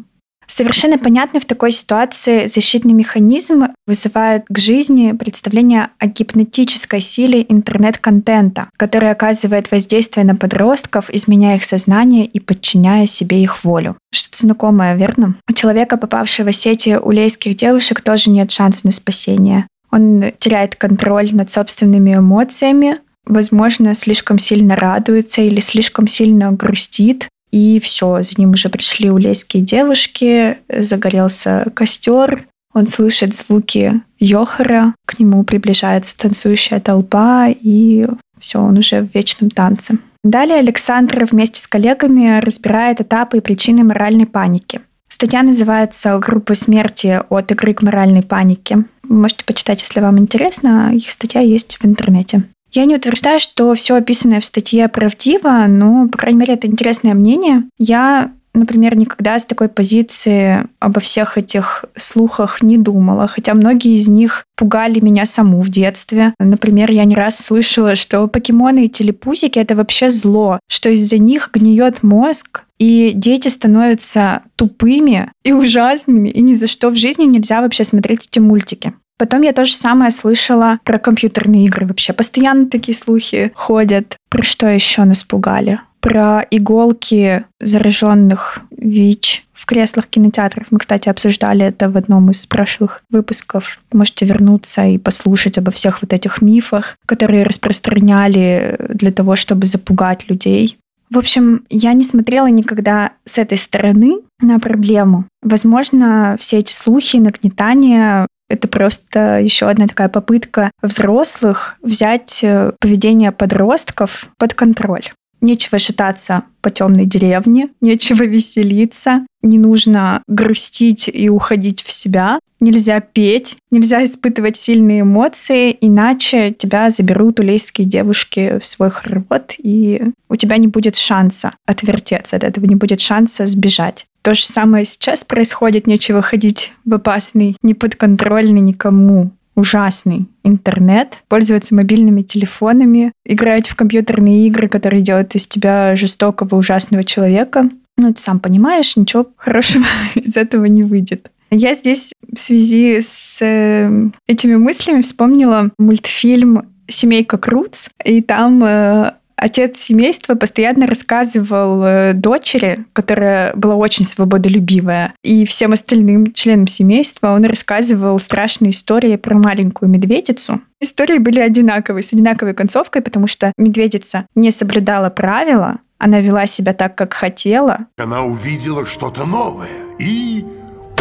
Совершенно 0.48 0.98
понятный 0.98 1.40
в 1.40 1.46
такой 1.46 1.72
ситуации 1.72 2.48
защитный 2.48 2.94
механизм 2.94 3.68
вызывает 3.88 4.46
к 4.48 4.58
жизни 4.58 5.12
представление 5.12 5.90
о 6.00 6.08
гипнотической 6.08 7.02
силе 7.02 7.46
интернет-контента, 7.48 8.70
который 8.78 9.12
оказывает 9.12 9.72
воздействие 9.72 10.26
на 10.26 10.36
подростков, 10.36 11.10
изменяя 11.10 11.58
их 11.58 11.64
сознание 11.64 12.26
и 12.26 12.40
подчиняя 12.40 13.06
себе 13.06 13.42
их 13.42 13.64
волю. 13.64 13.98
Что-то 14.14 14.38
знакомое, 14.38 14.96
верно? 14.96 15.36
У 15.50 15.54
человека, 15.54 15.98
попавшего 15.98 16.52
в 16.52 16.56
сети 16.56 16.98
улейских 16.98 17.56
девушек, 17.56 18.02
тоже 18.02 18.30
нет 18.30 18.52
шанса 18.52 18.86
на 18.86 18.92
спасение. 18.92 19.68
Он 19.92 20.32
теряет 20.40 20.76
контроль 20.76 21.34
над 21.34 21.52
собственными 21.52 22.16
эмоциями, 22.16 23.00
возможно, 23.26 23.94
слишком 23.94 24.40
сильно 24.40 24.76
радуется 24.76 25.42
или 25.42 25.60
слишком 25.60 26.08
сильно 26.08 26.52
грустит, 26.52 27.28
и 27.56 27.80
все, 27.80 28.22
за 28.22 28.34
ним 28.36 28.52
уже 28.52 28.68
пришли 28.68 29.10
улейские 29.10 29.64
девушки, 29.64 30.58
загорелся 30.68 31.72
костер, 31.74 32.46
он 32.74 32.90
слышит 32.90 33.34
звуки 33.34 34.02
Йохара, 34.20 34.94
к 35.06 35.18
нему 35.20 35.42
приближается 35.46 36.18
танцующая 36.18 36.82
толпа, 36.82 37.48
и 37.48 38.08
все, 38.42 38.60
он 38.60 38.78
уже 38.78 39.04
в 39.04 39.16
вечном 39.16 39.50
танце. 39.52 40.00
Далее 40.22 40.58
Александр 40.58 41.24
вместе 41.24 41.62
с 41.62 41.68
коллегами 41.68 42.42
разбирает 42.42 43.00
этапы 43.00 43.38
и 43.38 43.42
причины 43.42 43.86
моральной 43.86 44.26
паники. 44.26 44.82
Статья 45.08 45.42
называется 45.42 46.20
«Группа 46.20 46.56
смерти 46.56 47.22
от 47.30 47.54
игры 47.54 47.74
к 47.74 47.82
моральной 47.84 48.24
панике». 48.24 48.84
Можете 49.04 49.46
почитать, 49.46 49.82
если 49.82 50.02
вам 50.02 50.20
интересно. 50.20 50.92
Их 50.94 51.10
статья 51.10 51.40
есть 51.40 51.78
в 51.78 51.86
интернете. 51.86 52.44
Я 52.76 52.84
не 52.84 52.96
утверждаю, 52.98 53.40
что 53.40 53.74
все 53.74 53.96
описанное 53.96 54.42
в 54.42 54.46
статье 54.46 54.90
правдиво, 54.90 55.66
но, 55.68 56.10
по 56.10 56.18
крайней 56.18 56.40
мере, 56.40 56.56
это 56.56 56.68
интересное 56.68 57.14
мнение. 57.14 57.64
Я 57.78 58.32
например, 58.54 58.98
никогда 58.98 59.38
с 59.38 59.46
такой 59.46 59.68
позиции 59.68 60.66
обо 60.80 61.00
всех 61.00 61.38
этих 61.38 61.86
слухах 61.98 62.62
не 62.62 62.78
думала, 62.78 63.28
хотя 63.28 63.54
многие 63.54 63.96
из 63.96 64.08
них 64.08 64.46
пугали 64.56 65.00
меня 65.00 65.26
саму 65.26 65.62
в 65.62 65.70
детстве. 65.70 66.34
Например, 66.40 66.90
я 66.90 67.04
не 67.04 67.16
раз 67.16 67.38
слышала, 67.38 67.96
что 67.96 68.28
покемоны 68.28 68.86
и 68.86 68.90
телепузики— 68.90 69.60
это 69.60 69.76
вообще 69.76 70.10
зло, 70.10 70.60
что 70.70 70.90
из-за 70.90 71.18
них 71.18 71.50
гниет 71.54 72.02
мозг, 72.02 72.64
и 72.78 73.12
дети 73.14 73.48
становятся 73.48 74.44
тупыми 74.56 75.32
и 75.44 75.52
ужасными, 75.54 76.30
и 76.30 76.42
ни 76.42 76.54
за 76.54 76.68
что 76.68 76.90
в 76.90 76.96
жизни 76.96 77.24
нельзя 77.24 77.62
вообще 77.62 77.84
смотреть 77.84 78.28
эти 78.28 78.40
мультики. 78.40 78.94
Потом 79.18 79.42
я 79.42 79.54
то 79.54 79.66
же 79.66 79.74
самое 79.74 80.12
слышала 80.12 80.80
про 80.84 81.00
компьютерные 81.00 81.66
игры 81.66 81.86
вообще. 81.86 82.14
Постоянно 82.14 82.70
такие 82.70 82.96
слухи 82.96 83.52
ходят. 83.56 84.18
Про 84.30 84.44
что 84.44 84.68
еще 84.68 85.04
нас 85.04 85.24
пугали? 85.24 85.80
про 86.06 86.46
иголки 86.52 87.46
зараженных 87.60 88.60
ВИЧ 88.78 89.44
в 89.54 89.66
креслах 89.66 90.06
кинотеатров. 90.06 90.68
Мы, 90.70 90.78
кстати, 90.78 91.10
обсуждали 91.10 91.66
это 91.66 91.90
в 91.90 91.98
одном 91.98 92.30
из 92.30 92.46
прошлых 92.46 93.02
выпусков. 93.10 93.80
Можете 93.92 94.28
вернуться 94.28 94.86
и 94.86 95.00
послушать 95.00 95.58
обо 95.58 95.72
всех 95.72 96.04
вот 96.04 96.14
этих 96.14 96.44
мифах, 96.44 96.98
которые 97.08 97.42
распространяли 97.42 98.78
для 98.90 99.12
того, 99.12 99.36
чтобы 99.36 99.66
запугать 99.66 100.30
людей. 100.30 100.78
В 101.10 101.18
общем, 101.18 101.64
я 101.72 101.94
не 101.94 102.04
смотрела 102.04 102.48
никогда 102.48 103.14
с 103.26 103.40
этой 103.40 103.58
стороны 103.58 104.20
на 104.40 104.60
проблему. 104.60 105.26
Возможно, 105.42 106.36
все 106.40 106.60
эти 106.60 106.72
слухи, 106.72 107.18
нагнетания 107.18 108.28
это 108.50 108.68
просто 108.68 109.40
еще 109.40 109.68
одна 109.68 109.88
такая 109.88 110.10
попытка 110.10 110.72
взрослых 110.82 111.78
взять 111.82 112.40
э, 112.44 112.72
поведение 112.80 113.32
подростков 113.32 114.30
под 114.38 114.54
контроль. 114.54 115.04
Нечего 115.42 115.80
шататься 115.80 116.44
по 116.62 116.70
темной 116.70 117.06
деревне, 117.06 117.70
нечего 117.82 118.24
веселиться, 118.24 119.26
не 119.42 119.58
нужно 119.58 120.24
грустить 120.28 121.10
и 121.12 121.30
уходить 121.30 121.84
в 121.84 121.92
себя, 121.92 122.40
нельзя 122.60 123.00
петь, 123.00 123.58
нельзя 123.70 124.04
испытывать 124.04 124.58
сильные 124.58 125.02
эмоции, 125.02 125.78
иначе 125.82 126.52
тебя 126.52 126.90
заберут 126.90 127.40
улейские 127.40 127.86
девушки 127.86 128.58
в 128.60 128.66
свой 128.66 128.90
хоровод, 128.90 129.54
и 129.58 130.02
у 130.30 130.36
тебя 130.36 130.58
не 130.58 130.68
будет 130.68 130.96
шанса 130.96 131.54
отвертеться 131.66 132.38
от 132.38 132.44
этого, 132.44 132.66
не 132.66 132.76
будет 132.76 133.02
шанса 133.02 133.46
сбежать. 133.46 134.08
То 134.26 134.34
же 134.34 134.44
самое 134.44 134.86
сейчас 134.86 135.24
происходит, 135.24 135.86
нечего 135.86 136.24
ходить 136.24 136.74
в 136.84 136.96
опасный, 136.96 137.56
неподконтрольный 137.62 138.60
никому 138.60 139.30
ужасный 139.54 140.26
интернет, 140.44 141.20
пользоваться 141.28 141.76
мобильными 141.76 142.24
телефонами, 142.24 143.12
играть 143.24 143.68
в 143.68 143.76
компьютерные 143.76 144.48
игры, 144.48 144.68
которые 144.68 145.04
делают 145.04 145.36
из 145.36 145.46
тебя 145.46 145.96
жестокого, 145.96 146.56
ужасного 146.56 147.04
человека. 147.04 147.70
Ну, 147.98 148.16
ты 148.16 148.20
сам 148.20 148.40
понимаешь, 148.40 148.96
ничего 148.96 149.28
хорошего 149.38 149.86
из 150.16 150.36
этого 150.36 150.66
не 150.66 150.82
выйдет. 150.82 151.30
Я 151.52 151.76
здесь 151.76 152.12
в 152.28 152.40
связи 152.40 153.02
с 153.02 153.38
э, 153.42 154.10
этими 154.26 154.56
мыслями 154.56 155.04
вспомнила 155.04 155.70
мультфильм 155.78 156.68
«Семейка 156.88 157.38
Круц», 157.38 157.90
и 158.04 158.24
там 158.24 158.64
э, 158.64 159.14
отец 159.38 159.80
семейства 159.80 160.36
постоянно 160.36 160.88
рассказывал 160.88 161.84
э, 161.84 162.14
дочери, 162.14 162.86
которая 162.94 163.54
была 163.56 163.76
очень 163.76 164.06
свободолюбивая, 164.06 165.14
и 165.24 165.46
всем 165.46 165.74
остальным 165.74 166.34
членам 166.34 166.68
семейства 166.68 167.34
он 167.34 167.46
рассказывал 167.46 168.20
страшные 168.20 168.72
истории 168.72 169.16
про 169.16 169.36
маленькую 169.36 169.90
медведицу. 169.90 170.62
Истории 170.82 171.18
были 171.18 171.40
одинаковые, 171.40 172.04
с 172.04 172.14
одинаковой 172.14 172.54
концовкой, 172.54 173.02
потому 173.02 173.28
что 173.28 173.52
медведица 173.58 174.26
не 174.36 174.52
соблюдала 174.52 175.10
правила, 175.10 175.80
она 175.98 176.20
вела 176.20 176.46
себя 176.46 176.74
так, 176.74 176.96
как 176.96 177.14
хотела. 177.14 177.88
Она 177.98 178.24
увидела 178.24 178.86
что-то 178.86 179.26
новое 179.26 179.70
и 179.98 180.46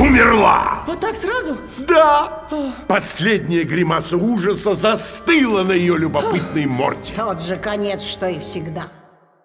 умерла. 0.06 0.84
Вот 0.86 1.00
так 1.00 1.16
сразу? 1.16 1.56
Да. 1.88 2.44
Последняя 2.88 3.64
гримаса 3.64 4.16
ужаса 4.16 4.74
застыла 4.74 5.62
на 5.62 5.72
ее 5.72 5.96
любопытной 5.96 6.66
морде. 6.66 7.12
Тот 7.14 7.42
же 7.42 7.56
конец, 7.56 8.02
что 8.02 8.28
и 8.28 8.38
всегда. 8.38 8.88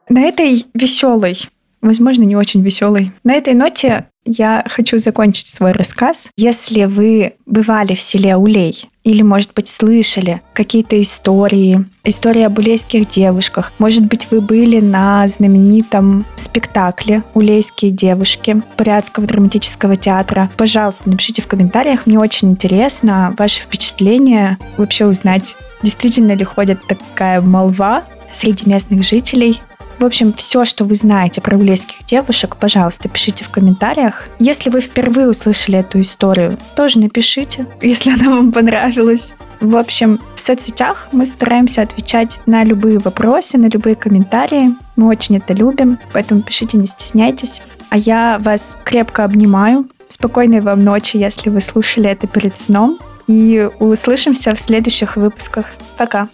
На 0.09 0.21
этой 0.21 0.65
веселой, 0.73 1.37
возможно, 1.81 2.23
не 2.23 2.35
очень 2.35 2.61
веселой, 2.61 3.11
на 3.23 3.33
этой 3.33 3.53
ноте 3.53 4.07
я 4.25 4.65
хочу 4.67 4.97
закончить 4.97 5.47
свой 5.47 5.71
рассказ. 5.71 6.29
Если 6.35 6.85
вы 6.85 7.35
бывали 7.45 7.95
в 7.95 8.01
селе 8.01 8.35
Улей 8.35 8.88
или, 9.03 9.21
может 9.21 9.53
быть, 9.53 9.67
слышали 9.67 10.41
какие-то 10.53 11.01
истории, 11.01 11.85
истории 12.03 12.43
об 12.43 12.57
улейских 12.57 13.07
девушках, 13.07 13.71
может 13.79 14.05
быть, 14.05 14.27
вы 14.31 14.41
были 14.41 14.79
на 14.79 15.27
знаменитом 15.27 16.25
спектакле 16.35 17.23
«Улейские 17.33 17.91
девушки» 17.91 18.61
Бурятского 18.77 19.25
драматического 19.25 19.95
театра, 19.95 20.49
пожалуйста, 20.57 21.09
напишите 21.09 21.41
в 21.41 21.47
комментариях. 21.47 22.05
Мне 22.05 22.19
очень 22.19 22.51
интересно 22.51 23.33
ваше 23.37 23.61
впечатление, 23.61 24.57
вообще 24.77 25.05
узнать, 25.05 25.55
действительно 25.81 26.33
ли 26.33 26.43
ходит 26.43 26.79
такая 26.87 27.41
молва 27.41 28.03
среди 28.31 28.69
местных 28.69 29.03
жителей 29.03 29.61
в 29.99 30.05
общем, 30.05 30.33
все, 30.33 30.63
что 30.63 30.85
вы 30.85 30.95
знаете 30.95 31.41
про 31.41 31.57
улейских 31.57 32.05
девушек, 32.05 32.55
пожалуйста, 32.55 33.09
пишите 33.09 33.43
в 33.43 33.49
комментариях. 33.49 34.27
Если 34.39 34.69
вы 34.69 34.79
впервые 34.79 35.29
услышали 35.29 35.79
эту 35.79 35.99
историю, 35.99 36.57
тоже 36.75 36.99
напишите, 36.99 37.65
если 37.81 38.13
она 38.13 38.29
вам 38.29 38.51
понравилась. 38.51 39.35
В 39.59 39.75
общем, 39.75 40.21
в 40.35 40.39
соцсетях 40.39 41.09
мы 41.11 41.25
стараемся 41.25 41.81
отвечать 41.81 42.39
на 42.45 42.63
любые 42.63 42.99
вопросы, 42.99 43.57
на 43.57 43.67
любые 43.67 43.97
комментарии. 43.97 44.73
Мы 44.95 45.07
очень 45.07 45.35
это 45.35 45.53
любим, 45.53 45.99
поэтому 46.13 46.43
пишите, 46.43 46.77
не 46.77 46.87
стесняйтесь. 46.87 47.61
А 47.89 47.97
я 47.97 48.39
вас 48.39 48.77
крепко 48.85 49.25
обнимаю. 49.25 49.89
Спокойной 50.07 50.61
вам 50.61 50.83
ночи, 50.83 51.17
если 51.17 51.49
вы 51.49 51.59
слушали 51.59 52.09
это 52.09 52.25
перед 52.25 52.57
сном. 52.57 52.99
И 53.27 53.69
услышимся 53.79 54.55
в 54.55 54.59
следующих 54.59 55.17
выпусках. 55.17 55.65
Пока! 55.97 56.29